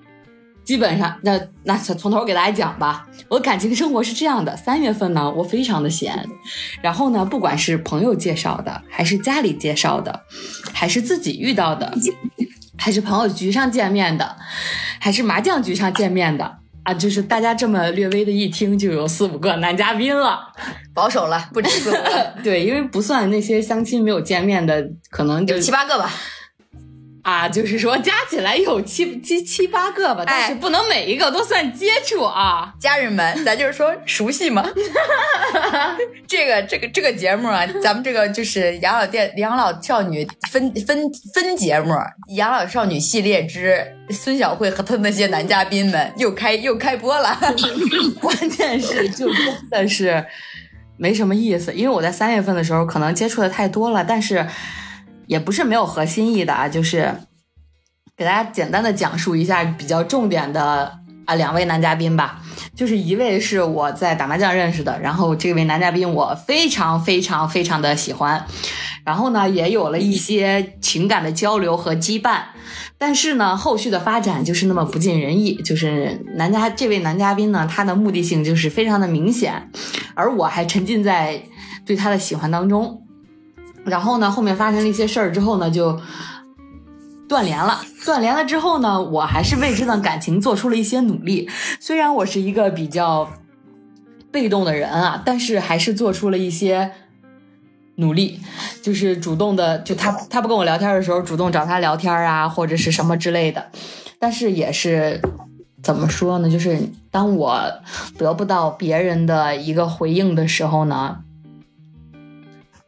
[0.64, 3.06] 基本上那那从头给大家讲吧。
[3.28, 6.28] 我感情生活是这样的：三月份呢，我非常的闲，
[6.82, 10.22] 然后呢，不管是朋友介绍的，还是家里介绍的，
[10.72, 11.92] 还是自己遇到的，
[12.78, 14.36] 还是朋友局上见面的，
[14.98, 16.58] 还是麻将局上见面的。
[16.84, 20.40] 啊，就是大家这么略微的一听，就有四五个男嘉宾了，
[20.92, 26.10] 保守了，不止四五个， 对，因为不算那些相亲没有见面的，可能就有七八个吧。
[27.22, 32.74] 啊，就是说加起来有七七七八个吧，但是不能每一个都算接触啊。
[32.80, 34.68] 家人们，咱就是说熟悉嘛。
[36.26, 41.94] 这个这个这个节目啊，咱们这个就是养老店养老少女分分分节目，
[42.34, 47.38] 养老少女系列之孙小慧和她那些男嘉宾们又开又开播了。
[48.20, 50.26] 关键是就真的是
[50.96, 54.44] 没什么意思，因为我在三月份的时候可能接触的太多了，但是。
[55.32, 57.10] 也不是没有合心意的啊，就是
[58.14, 62.42] 给大家简单的讲述一下比较重点的啊两位男嘉宾吧。
[62.76, 68.44] 就是一位是我在打麻将认识的，然后这位男嘉宾我非常非常非常的喜欢，
[69.06, 72.42] 然后呢也有了一些情感的交流和羁绊，
[72.98, 75.54] 但是呢后续的发展就是那么不尽人意。
[75.62, 79.70] 就是男嘉这位男嘉宾呢，他的目的性就是非常的明显，
[80.14, 81.42] 而我还沉浸在
[81.86, 83.01] 对他的喜欢当中。
[83.84, 86.00] 然后呢，后面发生了一些事儿之后呢，就
[87.28, 87.80] 断联了。
[88.04, 91.48] 断联了之后呢，我还是为这段感情做出了一些努力。
[91.80, 93.28] 虽然我是一个比较
[94.30, 96.92] 被动的人啊，但是还是做出了一些
[97.96, 98.40] 努力，
[98.82, 103.70] 就是主动的，就他他不跟我聊天的时候，主动找他聊天啊，或者是什么之类的。
[104.18, 105.20] 但是也是
[105.82, 106.48] 怎么说呢？
[106.48, 106.78] 就是
[107.10, 107.64] 当我
[108.16, 111.18] 得不到别人的一个回应的时候呢。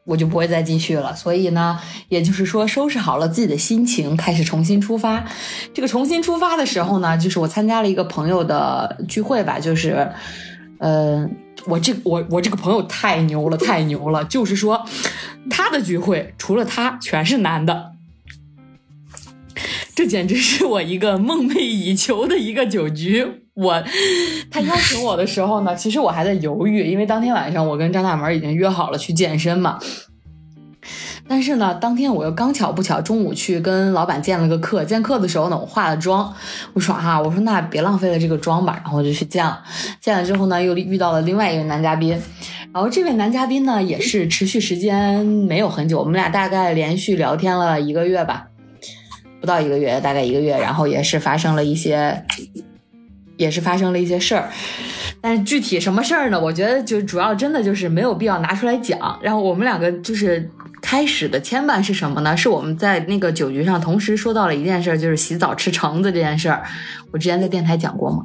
[0.07, 1.81] 我就不会再继续了，所以呢，
[2.11, 5.25] 也就是说，收拾好了自己的心情，开始重新出发。
[5.73, 10.13] 这个重新出发的时候呢，就是我参加了一个朋友的聚会吧，就是，
[10.79, 11.27] 呃，
[11.67, 14.85] 我这我我这个朋友太牛了，太牛了，就是说，
[15.49, 17.93] 他的聚会除了他全是男的，
[19.95, 23.44] 这简直是我一个梦寐以求的一个酒局。
[23.55, 23.83] 我
[24.51, 29.79] 他邀请我的时候呢，其实我还在犹豫，因为当天晚上我跟张大门已经约好了去健身嘛。
[31.27, 36.35] 但是呢，当天我又刚巧不巧中午去跟老板见了个客，见客的时候呢，我化了妆，
[36.75, 39.63] 我说啊，我说那别浪费了这个妆吧，然后就去见了。
[40.01, 42.21] 见了之后呢，又遇到了另外一位男嘉宾，
[42.75, 48.49] 然后这位男嘉宾呢也是持续时间没有很久，我们俩大概连续聊天了一个月吧，
[49.41, 52.25] 不到一个月，大概一个月，然后也是发生了一些。
[53.37, 54.49] 也是发生了一些事儿，
[55.21, 56.41] 但是具体什么事儿呢？
[56.41, 59.19] 我觉得就主要真的就是没有必要拿出来讲。
[59.21, 60.49] 然后我们两个就是
[60.81, 62.37] 开始的牵绊是什么呢？
[62.37, 66.63] 是我们在那个酒局上同时说到了一件事，就是洗澡吃橙子这件事儿。
[67.11, 68.25] 我之前在电台讲过吗？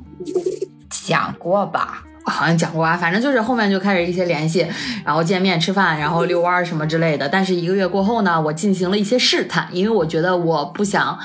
[0.92, 2.96] 讲过吧，好像讲过啊。
[2.96, 4.68] 反正就是后面就开始一些联系，
[5.04, 7.28] 然后见面吃饭，然后遛弯儿什么之类的。
[7.28, 11.18] 但是一个月过后呢，我进行了一些试探，因为我觉得我不想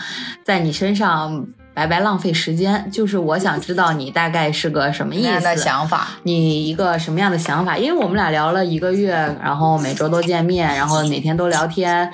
[0.43, 1.47] 在你身上。
[1.75, 7.77] 白白浪费时间，就是我想知道你大概是个什么意思，想法，你一个什么样的想法？
[7.77, 9.11] 因为我们俩聊了一个月，
[9.43, 12.11] 然后每周都见面，然后每天都聊天，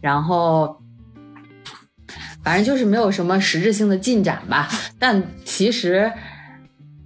[0.00, 0.76] 然后
[2.42, 4.68] 反正就是没有什么实质性的进展吧。
[4.98, 6.12] 但其实。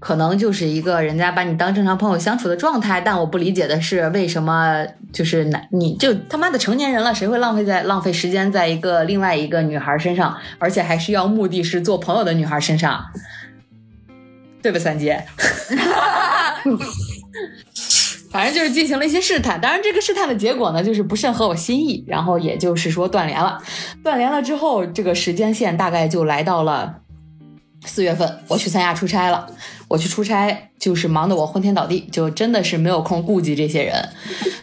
[0.00, 13.04] 可能就是一个人家把你当正常朋友相处的状态，但我不理解的是为什么就是男你就他妈的成年人了，谁会浪费在浪费时间在一个另外一个女孩身上，而且还是要目的是做朋友的女孩身上，
[14.62, 15.24] 对吧，三姐？
[18.30, 23.58] 反正就是进行了一些试探，当然这个试探的结果呢，就是不甚合我心意，然后也就是说断联了。
[24.04, 27.00] 断联了之后，这个时间线大概就来到了。
[27.86, 29.46] 四月份我去三亚出差了，
[29.88, 34.08] 我去出差就是忙得我昏天倒地，就真的是没有空顾及这些人，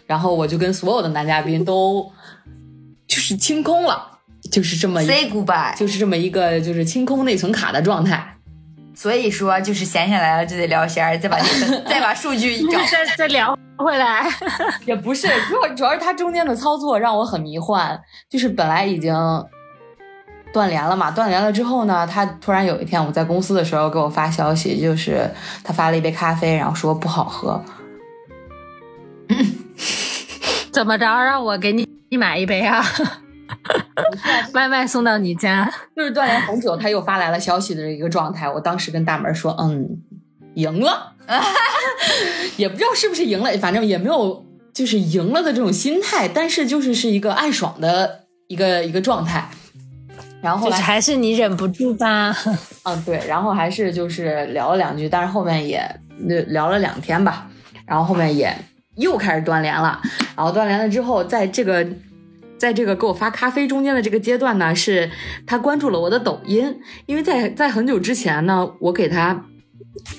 [0.06, 2.12] 然后我就跟所有的男嘉宾都
[3.08, 4.20] 就是清空了，
[4.52, 8.32] 就是这么 say goodbye，就是这么一个就是清空内存卡的状态。
[8.94, 12.62] 所以说就是闲下来了就得聊闲儿，再把这个再把数据。
[12.90, 14.26] 再再聊回来，
[14.86, 18.00] 也不是，主要主要是它中间的操作让我很迷幻。
[18.30, 19.14] 就是本来已经
[20.56, 25.30] 断联了嘛，断联了之后呢，他突然有一天我在公司的时候给我发消息，就是
[25.66, 27.62] 他发了一杯咖啡，然后说不好喝。
[30.72, 32.82] 怎么着让我给你你买一杯啊？
[34.54, 38.50] 外卖送到你家，就是断联很久，他又发来了消息的一个状态。
[38.50, 39.86] 我当时跟大门说，嗯，
[40.54, 41.16] 赢了，
[42.56, 49.50] 也不知道是不是赢了，反正也没有就是赢了的这种心态，但是就是是一个暗爽的一个一个状态。
[50.46, 52.32] 然后还是你忍不住吧？
[52.86, 55.78] 嗯，对，然后还是就是聊了两句，但是后面也
[56.30, 57.48] 呃聊了两天吧，
[57.88, 58.56] 然后后面也
[58.98, 60.00] 又开始断联了，
[60.38, 61.84] 然后断联了之后，在这个
[62.60, 65.10] 在这个给我发咖啡中间的这个阶段呢，是
[65.48, 69.46] 他关注了我的抖音，因为在在很久之前呢，我给他。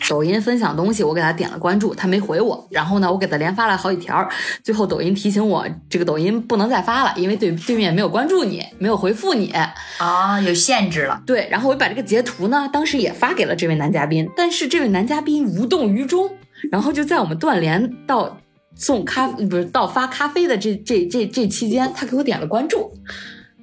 [0.09, 2.67] 抖音分享东西，我给他点了关注，他没回我。
[2.71, 4.29] 然后呢，我给他连发了好几条，
[4.63, 9.53] 最后抖音提醒我，这个抖音不能再发了，因为对对面没有关注你， 没有回复你。
[9.99, 11.23] 啊，有限制了。
[11.27, 16.31] 对，然后我把这个截图呢，当时也发给了这位男嘉宾，但是这位男嘉宾无动于衷，
[16.71, 18.39] 然后就在我们断联到
[18.75, 22.93] 送咖不是到发咖啡的这这这这期间，他给我点了关注，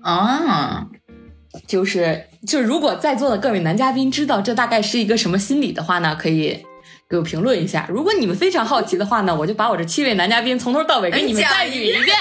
[0.02, 0.88] 啊，
[1.68, 6.66] 就是就是如果在座的各位男嘉宾知道这大概是一个什么心理的话呢，可以。
[7.10, 12.18] 给我评论一下，如果你们非常好奇的话呢，我就把我这七位男嘉宾从头到尾给你们再捋一遍。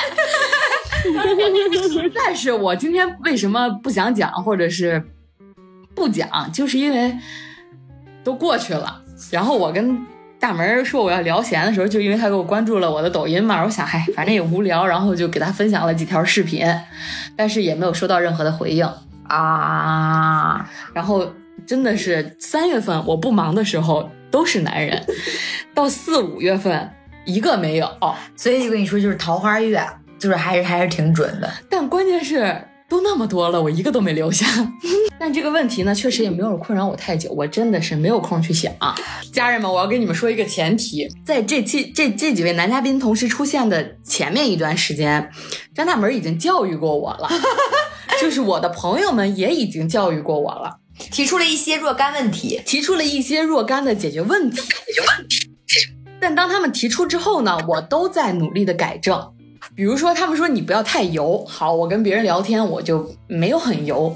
[1.89, 5.03] 实在是我今天为什么不想讲，或者是
[5.95, 7.17] 不讲，就是因为
[8.23, 9.01] 都过去了。
[9.31, 9.99] 然后我跟
[10.39, 16.67] 大门说我要聊闲的时候，就因为他给我关注了我的抖音嘛，我想，嗨，反正也无聊，然后就给他分享了几条视频，
[17.35, 18.87] 但是也没有收到任何的回应。
[19.29, 21.33] 啊，然后
[21.67, 25.05] 真的是三月份我不忙的时候都是男人，
[25.75, 26.91] 到四五月份
[27.25, 27.89] 一个没有。
[28.37, 29.81] 所以就跟你说，就是桃花月，
[30.19, 31.51] 就是还是还是挺准的。
[31.71, 32.63] 但关键是
[32.93, 34.47] 都那么多了，我一个都没留下。
[35.19, 38.71] 但这个问题呢，确实也没有困扰我太久，我真的是没有空去想。
[39.33, 45.31] 家人们，我要跟你们说一个前提，在这期这这几位男嘉宾同时出现的前面一段时间，
[45.75, 47.31] 张大门已经教育过我了，
[48.21, 50.77] 就是我的朋友们也已经教育过我了，
[51.11, 54.61] 提出了一些若干问题，提出了一些若干的解决问题。
[56.21, 59.33] 但当他们提出之后呢，我都在努力的改正。
[59.75, 64.15] 比如说，他们说你不要太油，好，我跟别人聊天我就没有很油。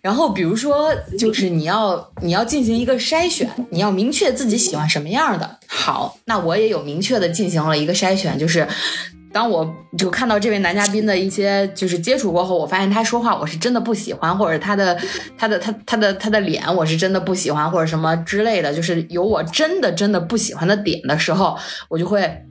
[0.00, 5.58] 然后，比如说，就是你要你要进行一个筛选，你要明确自己喜欢什么样的。
[5.66, 8.68] 好，那我也有明确的进行了一个筛选，就是
[9.32, 9.66] 当我
[9.96, 14.96] 就看到这位男嘉宾的一些就是接触过后，我发现他说话我是真的不喜欢，或者他的
[15.38, 21.56] 他的他他的他的脸我是真的不喜欢，或者什么之类的，就是有我真的真的不喜欢的点的时候，
[21.88, 22.44] 我就会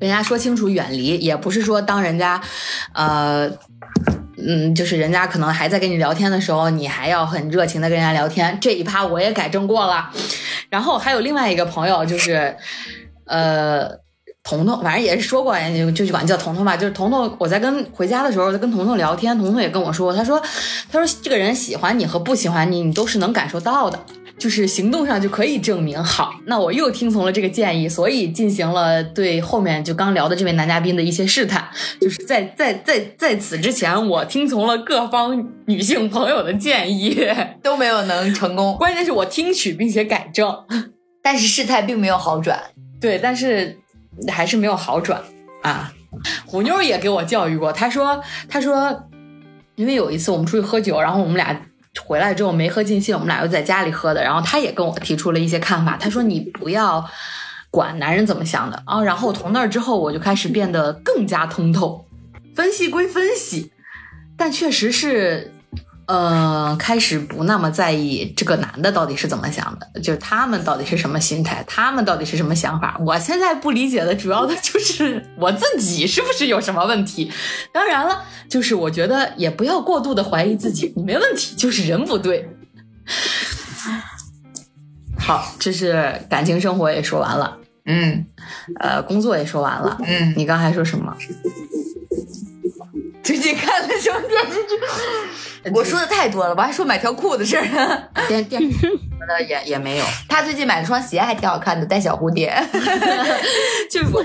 [0.00, 2.40] 人家说清楚远离，也不是说当人家
[2.94, 3.48] 呃。
[4.42, 8.56] 嗯，就是人家可能还在跟你聊天的时候，你还要很热情的跟人家聊天。
[8.58, 10.10] 这一趴我也改正过了。
[10.70, 12.56] 然后还有另外一个朋友，就是
[13.26, 13.86] 呃，
[14.42, 16.74] 彤彤，反正也是说过，就就管叫彤彤吧。
[16.74, 20.42] 就是彤彤，我在跟回家的时候，在跟彤彤聊天，彤彤也跟我说，他说，
[20.90, 23.98] 他说这个人喜欢你和不喜欢你，你都是能感受到的。
[24.40, 26.02] 就是行动上就可以证明。
[26.02, 31.68] 好，那我又听从了这个建议，所以进行了对后面就刚聊的这位男嘉宾的一些试探。
[32.00, 37.22] 就是在在在在此之前，我听从了各方女性朋友的建议，
[37.62, 40.64] 都没有能成功，关键是我听取并且改正，
[41.22, 42.58] 但是事态并没有好转。
[42.98, 43.78] 对，但是
[44.28, 45.22] 还是没有好转
[45.62, 45.92] 啊。
[46.46, 49.04] 虎妞也给我教育过，她说她说，
[49.76, 51.66] 因为有一次我们出去喝酒，然后我们俩。
[52.04, 54.22] 回来之后没喝尽兴，我们俩又在家里喝的。
[54.22, 57.04] 然后他也跟我提出了一些看法，他说你不要
[57.70, 59.02] 管男人怎么想的啊。
[59.02, 62.06] 然后从那儿之后，我就开始变得更加通透。
[62.54, 63.72] 分析归分析，
[64.36, 65.52] 但确实是，
[66.10, 72.96] 呃，开始不那么在意这个男的到底是怎么想的，就是他们到底是什么心态，他们到底是什么想法。
[73.06, 77.30] 我现在不理解的主要的就是我自己是不是有什么问题。
[77.72, 78.24] 当然了。
[78.50, 82.50] 就是我觉得也不要过度的怀疑自己，你没问题，就是人不对。
[85.16, 88.26] 好，这是感情生活也说完了，嗯，
[88.80, 91.16] 呃，工作也说完了，嗯，你刚才说什么？
[93.22, 95.70] 最近看了什么电视剧？
[95.74, 98.02] 我说的太多了，我还说买条裤子事儿 呢。
[98.28, 98.78] 电电视
[99.28, 100.04] 的也也没有。
[100.28, 102.52] 他最近买了双鞋，还挺好看的，带小蝴蝶。
[103.90, 104.22] 就是我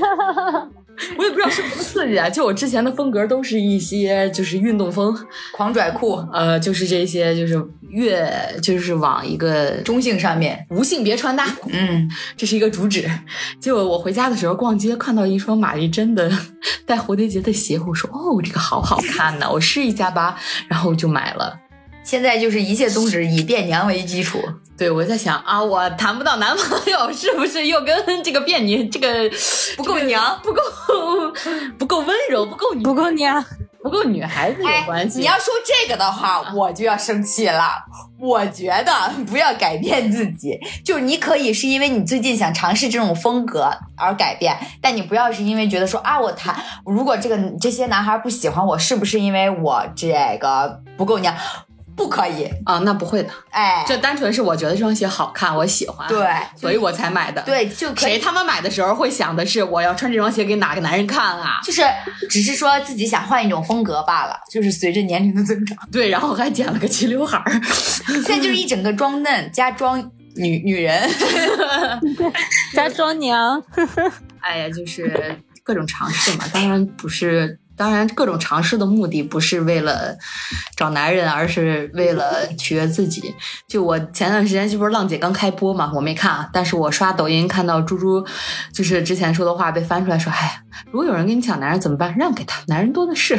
[1.18, 2.30] 我也不知道是不是刺激啊。
[2.30, 5.16] 就我之前的风格都是一些就是运动风，
[5.54, 8.32] 狂拽酷，呃，就是这些就是越
[8.62, 13.10] 就是往一个中性上面，无性别穿搭，嗯，这是一个主旨。
[13.60, 16.32] 结果我回家的时候逛街，看到一双玛丽珍的
[16.86, 20.38] 带蝴蝶结的鞋，我说哦，这个好好看呢，我试一下吧，
[20.68, 21.60] 然后我就买了。
[22.06, 24.40] 现在就是一切宗旨以变娘为基础。
[24.78, 29.30] 对，我在想啊，我谈不到男朋友，是不是又跟这个变女这个
[29.76, 30.62] 不够娘， 不够
[31.80, 33.44] 不够温柔，不够不够娘，
[33.82, 35.20] 不够女孩子有关系？
[35.20, 37.64] 你要说这个的话，我就要生气了。
[38.18, 38.92] 我觉得
[39.28, 51.36] 不要改变自己，就是你可以是因为你最近想尝试这种风格而改变，但你不要是因为觉得说啊，我谈如果这个这些男孩不喜欢我，是不是因为我这个不够娘？
[51.96, 56.28] 不可以啊，那不会的，哎，这单纯是我觉得这双鞋好看，我喜欢，对，
[56.60, 57.42] 所以我才买的。
[57.44, 61.60] 对，就可以谁他妈买的时候会想的是我要穿这双鞋给哪个男人看啊？
[61.64, 61.82] 就是
[62.30, 65.78] 只是说自己想换一种风格罢了，就是随着年龄的增长。
[65.92, 67.62] 对，然后还剪了个齐刘海儿，
[68.06, 70.00] 现在就是一整个装嫩加装
[70.36, 71.10] 女女人，
[72.76, 73.64] 加装娘。
[74.42, 77.58] 哎呀，就是各种尝试嘛，当然不是。
[77.78, 80.18] 当然，各种尝试的目的不是为了
[80.76, 83.34] 找男人，而是为了取悦自己。
[83.68, 86.50] 就我前段时间，这不是浪姐刚开播嘛，我没看啊。
[86.54, 88.26] 但是我刷抖音看到猪猪，
[88.74, 90.62] 就是之前说的话被翻出来说：“哎，
[90.92, 92.16] 如果有人跟你抢男人怎么办？
[92.18, 93.38] 让给他，男人多的是。”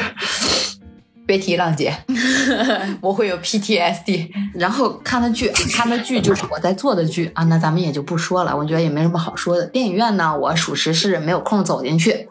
[1.26, 1.92] 别提浪姐，
[3.02, 4.30] 我会有 PTSD。
[4.54, 8.56] 然后看的剧，看的剧就是我在做的剧啊，那咱们也就不说了。
[8.56, 9.66] 我觉得也没什么好说的。
[9.66, 12.28] 电影院呢，我属实是没有空走进去。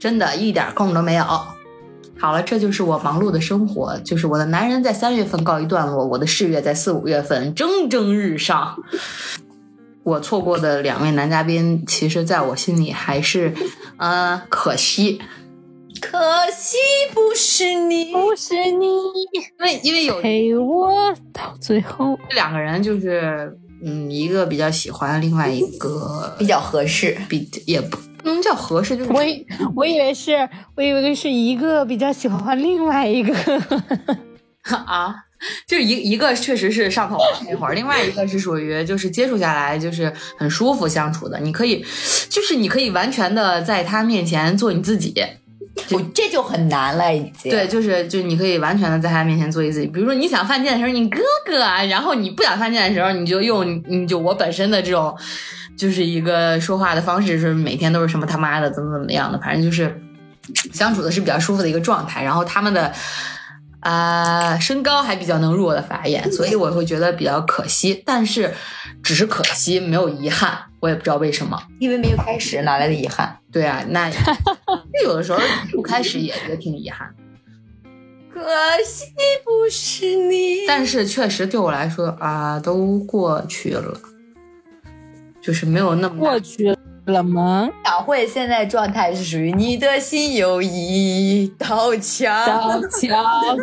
[0.00, 1.24] 真的一点空都没有。
[2.18, 8.76] 好了，这就是我忙碌的生活，就是我的男人在三月份告一段落，我的事业在四五月份蒸蒸日上。
[10.02, 13.54] 我错过的两位男嘉宾，其实在我心里还是，
[13.98, 15.20] 嗯，可惜，
[16.00, 16.18] 可
[16.50, 16.76] 惜
[17.12, 18.86] 不是你，不是你，
[19.58, 20.92] 因为因为有陪我
[21.32, 27.98] 到最后，这两个人就是，嗯，一个比较喜欢，另外一个比较合适，比也不。
[28.20, 29.46] 不能叫合适，就是我以
[29.76, 33.32] 我以为是，我以为是一个比较喜欢另外一个。
[34.84, 35.14] 啊，
[35.68, 41.82] 就是一一个确实是上头了那会儿，另外一个是属于就是接触下来就是很舒服相处的，你可以
[42.28, 45.14] 就是你可以完全的在他面前做你自己，
[45.90, 47.50] 我这就很难了已经。
[47.50, 55.16] 对，就是就你可以完全的在他面前做你自己，比如说你想犯贱的时候你哥哥，然后你不想犯贱的时候你就用你就我本身的这种。
[55.76, 60.02] 就是一个说话的方式，是每天都是什么他妈的，怎么怎么样的，反正就是
[60.72, 62.24] 相处的是比较舒服的一个状态。
[62.24, 62.92] 然后他们的
[63.78, 68.02] 啊、呃、身高还比较能入我的法眼，所以我会觉得比较可惜。
[68.04, 68.52] 但是
[69.04, 70.64] 只是可惜，没有遗憾。
[70.80, 73.38] 我也不知道为什么，因为没有开始，哪来的遗憾？
[73.52, 74.10] 对啊，那
[75.04, 75.38] 有的时候
[75.72, 77.14] 不开始也也挺遗憾。
[78.32, 78.40] 可
[78.84, 79.06] 惜
[79.44, 84.00] 不是你，但是确实对我来说啊，都过去了。
[85.40, 86.76] 就是没有那么过去
[87.06, 87.68] 了吗？
[87.84, 93.56] 小慧现在状态是属于你的心有一道墙，道 墙。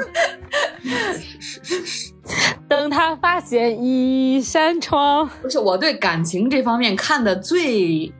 [2.67, 5.29] 等他发现一扇窗。
[5.41, 8.11] 不是我对感情这方面看的最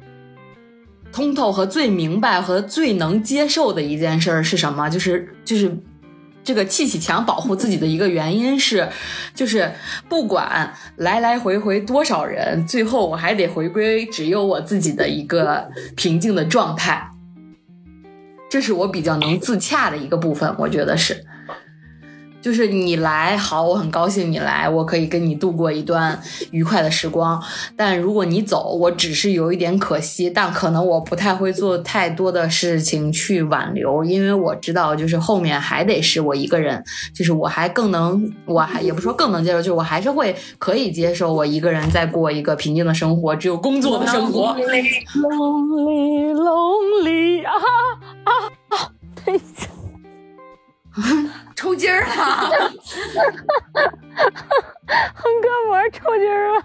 [1.12, 4.90] 通透和最明白和最能接受的一件事是什么？
[4.90, 5.78] 就是就是。
[6.48, 8.88] 这个砌起墙保护自己的一个原因是，
[9.34, 9.72] 就是
[10.08, 17.10] 不管来来回回多少人，最后我还得回归只有我自己的一个平静的状态。
[18.48, 21.26] 这是我比较能自洽的一个部分，我觉得是。
[22.46, 26.22] 就是你来好，我很高兴你来，我可以跟你度过一段
[26.52, 27.42] 愉快的时光。
[27.76, 36.84] 但如果你走，我只是有一点可惜，但可能我不太会做太多的事情去挽留，因为我知道，就是后面还得是我一个人，
[37.16, 44.56] 就是我还更能，我还也不说更能接受，就是我还是会可以接受我一个人在过一个平静的生活，只有工作的生活。
[51.56, 52.50] 抽筋儿了，
[55.14, 56.64] 横膈膜抽筋儿了。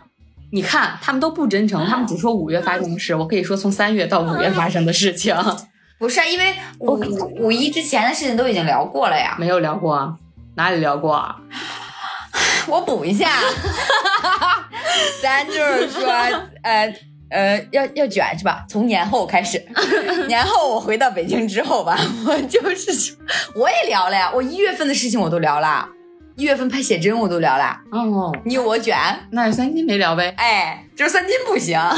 [0.53, 5.35] 你看，他们都不真诚，他们只说五月发生的事，我可以说从三月到五月发生的事情。
[5.99, 6.99] 不是因为五
[7.39, 10.19] 五一之前的事情都已经聊过了呀，没有聊过，
[10.57, 11.15] 哪里聊过？
[11.15, 11.37] 啊
[12.67, 13.29] 我补一下，
[15.23, 16.11] 咱就是说，
[16.63, 16.95] 呃。
[17.31, 18.65] 呃，要要卷是吧？
[18.69, 19.63] 从年后开始，
[20.29, 23.17] 年后我回到北京之后吧，我就是
[23.55, 25.89] 我也聊了呀，我一月份的事情我都聊了，
[26.37, 27.77] 一月份拍写真我都聊了。
[27.93, 28.97] 哦，你有我卷，
[29.31, 30.35] 那三金没聊呗？
[30.37, 31.79] 哎，就是三金不行。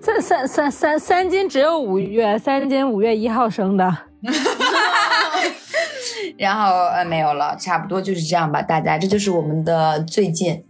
[0.00, 3.96] 三三三三三金只有五月，三金五月一号生的。
[6.38, 10.62] 然后呃没有了，差不多就是这样吧，大家，这就是我们的最近，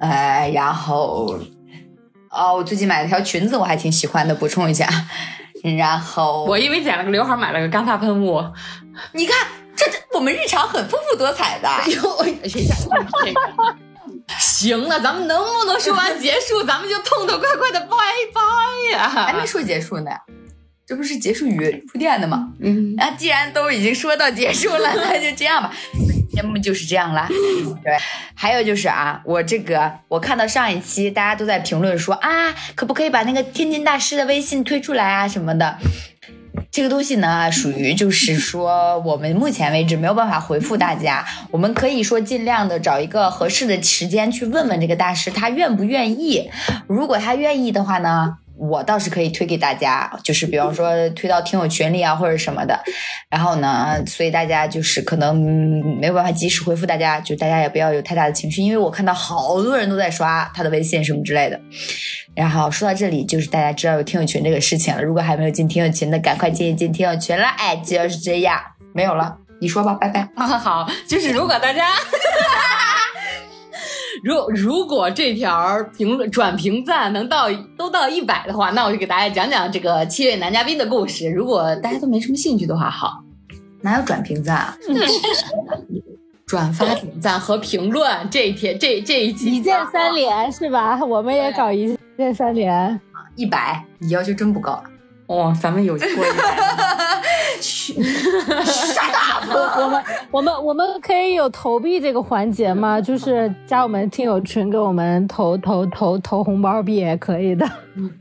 [0.00, 1.38] 呃，然后
[2.32, 4.88] 哦，我最近买了条裙子，我还挺喜欢的，补充一下。
[5.78, 8.42] 然后我因为剪了个刘海，买了个干发喷雾。
[9.12, 11.68] 你看，这我们日常很丰富多彩的。
[11.92, 13.76] 哟，谁讲这个？
[14.38, 17.96] 行了，咱们能不能说完结束，咱们就痛痛快快的拜
[18.32, 19.08] 拜呀？
[19.08, 20.10] 还没说结束呢，
[20.86, 22.48] 这不是结束语铺垫的吗？
[22.60, 25.70] 嗯，啊，既然都已经说到结束了，那就这样吧。
[26.32, 27.28] 节目就是这样啦。
[27.84, 27.96] 对，
[28.34, 35.78] 还有就是啊，我这个我看到上一期大家都在评论说啊，可不可以把那个天津大师的微信推出来啊什么的。
[36.70, 41.22] 这个东西呢，属于就是说，我们目前为止没有办法回复大家。
[41.50, 46.50] 我们可以说尽量的找一个合适的时间去问问这个大师，他愿不愿意。
[46.86, 52.78] 如果他愿意的话呢，我倒是可以推给大家，就是比方说推到听友群里啊，或者什么的。
[53.28, 55.36] 然后呢，所以大家就是可能
[55.98, 61.60] 没有办法及时回复大家，就大家也不要有太大的情绪，因为我看到好多人都在刷他的微信什么之类的。
[62.34, 65.02] 然后说到这里，就是大家知道有听友群这个事情了。
[65.02, 67.44] 如果还没有进听友群的，赶快进一进听友群了。
[67.58, 68.58] 哎，就是这样，
[68.94, 70.28] 没有了，你说吧，拜拜。
[70.36, 71.88] 啊， 好，就是如果大家，
[74.22, 81.28] 如如果这条评论转评赞能到都到一百的话，那我就给大家讲讲这个七位男嘉宾的故事。
[81.28, 83.22] 如果大家都没什么兴趣的话，好，
[83.80, 84.76] 哪有转评赞啊？
[86.46, 91.02] 转发、点赞和评论这一天这这一集一键三连是吧？
[91.04, 93.00] 我们也搞一键三连。
[93.34, 94.82] 一百，你要求真不高。
[95.26, 96.91] 哦，咱们有过一百。
[99.52, 103.00] 我我们我们我们可以有投币这个环节吗？
[103.00, 107.66] 就是加我们听友群，给我们投投投投红包币也可以的。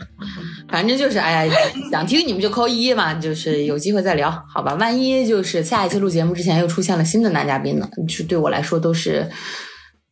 [0.70, 1.56] 反正就是，哎呀，
[1.92, 4.74] 想听你们就扣一嘛，就是有机会再聊，好吧？
[4.76, 9.30] 万一就是下一期录节目之前又出现了新的男嘉宾呢，就对我来说都是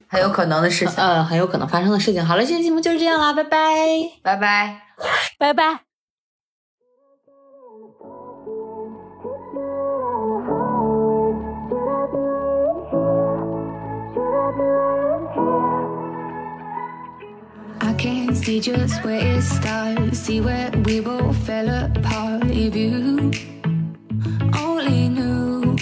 [0.08, 2.26] 很有可能的事情，呃，很有可能发生的事情。
[2.26, 3.78] 好了，这期节目就是这样啦，拜拜，
[4.24, 4.82] 拜拜，
[5.38, 5.89] 拜拜。
[17.82, 22.44] I can see just where it starts, see where we both fell apart.
[22.46, 23.32] If you
[24.58, 25.76] only knew,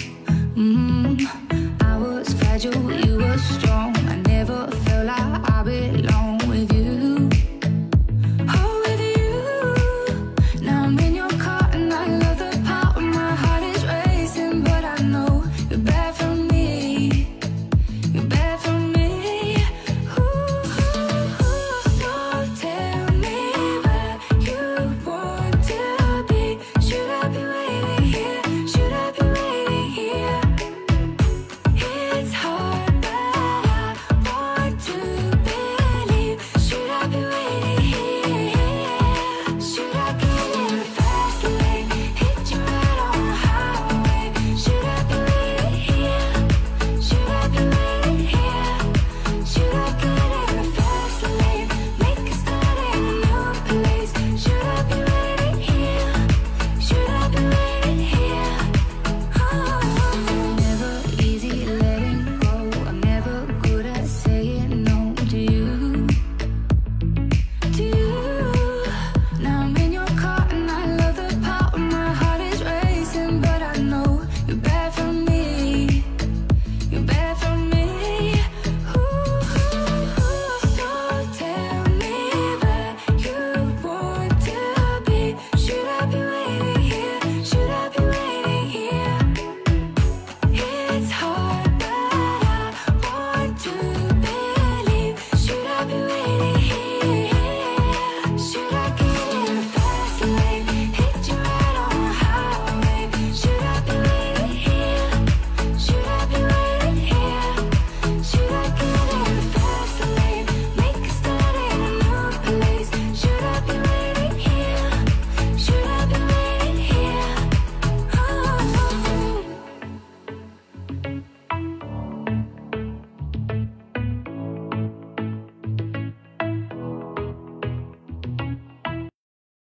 [0.56, 3.87] mm, I was fragile, you were strong.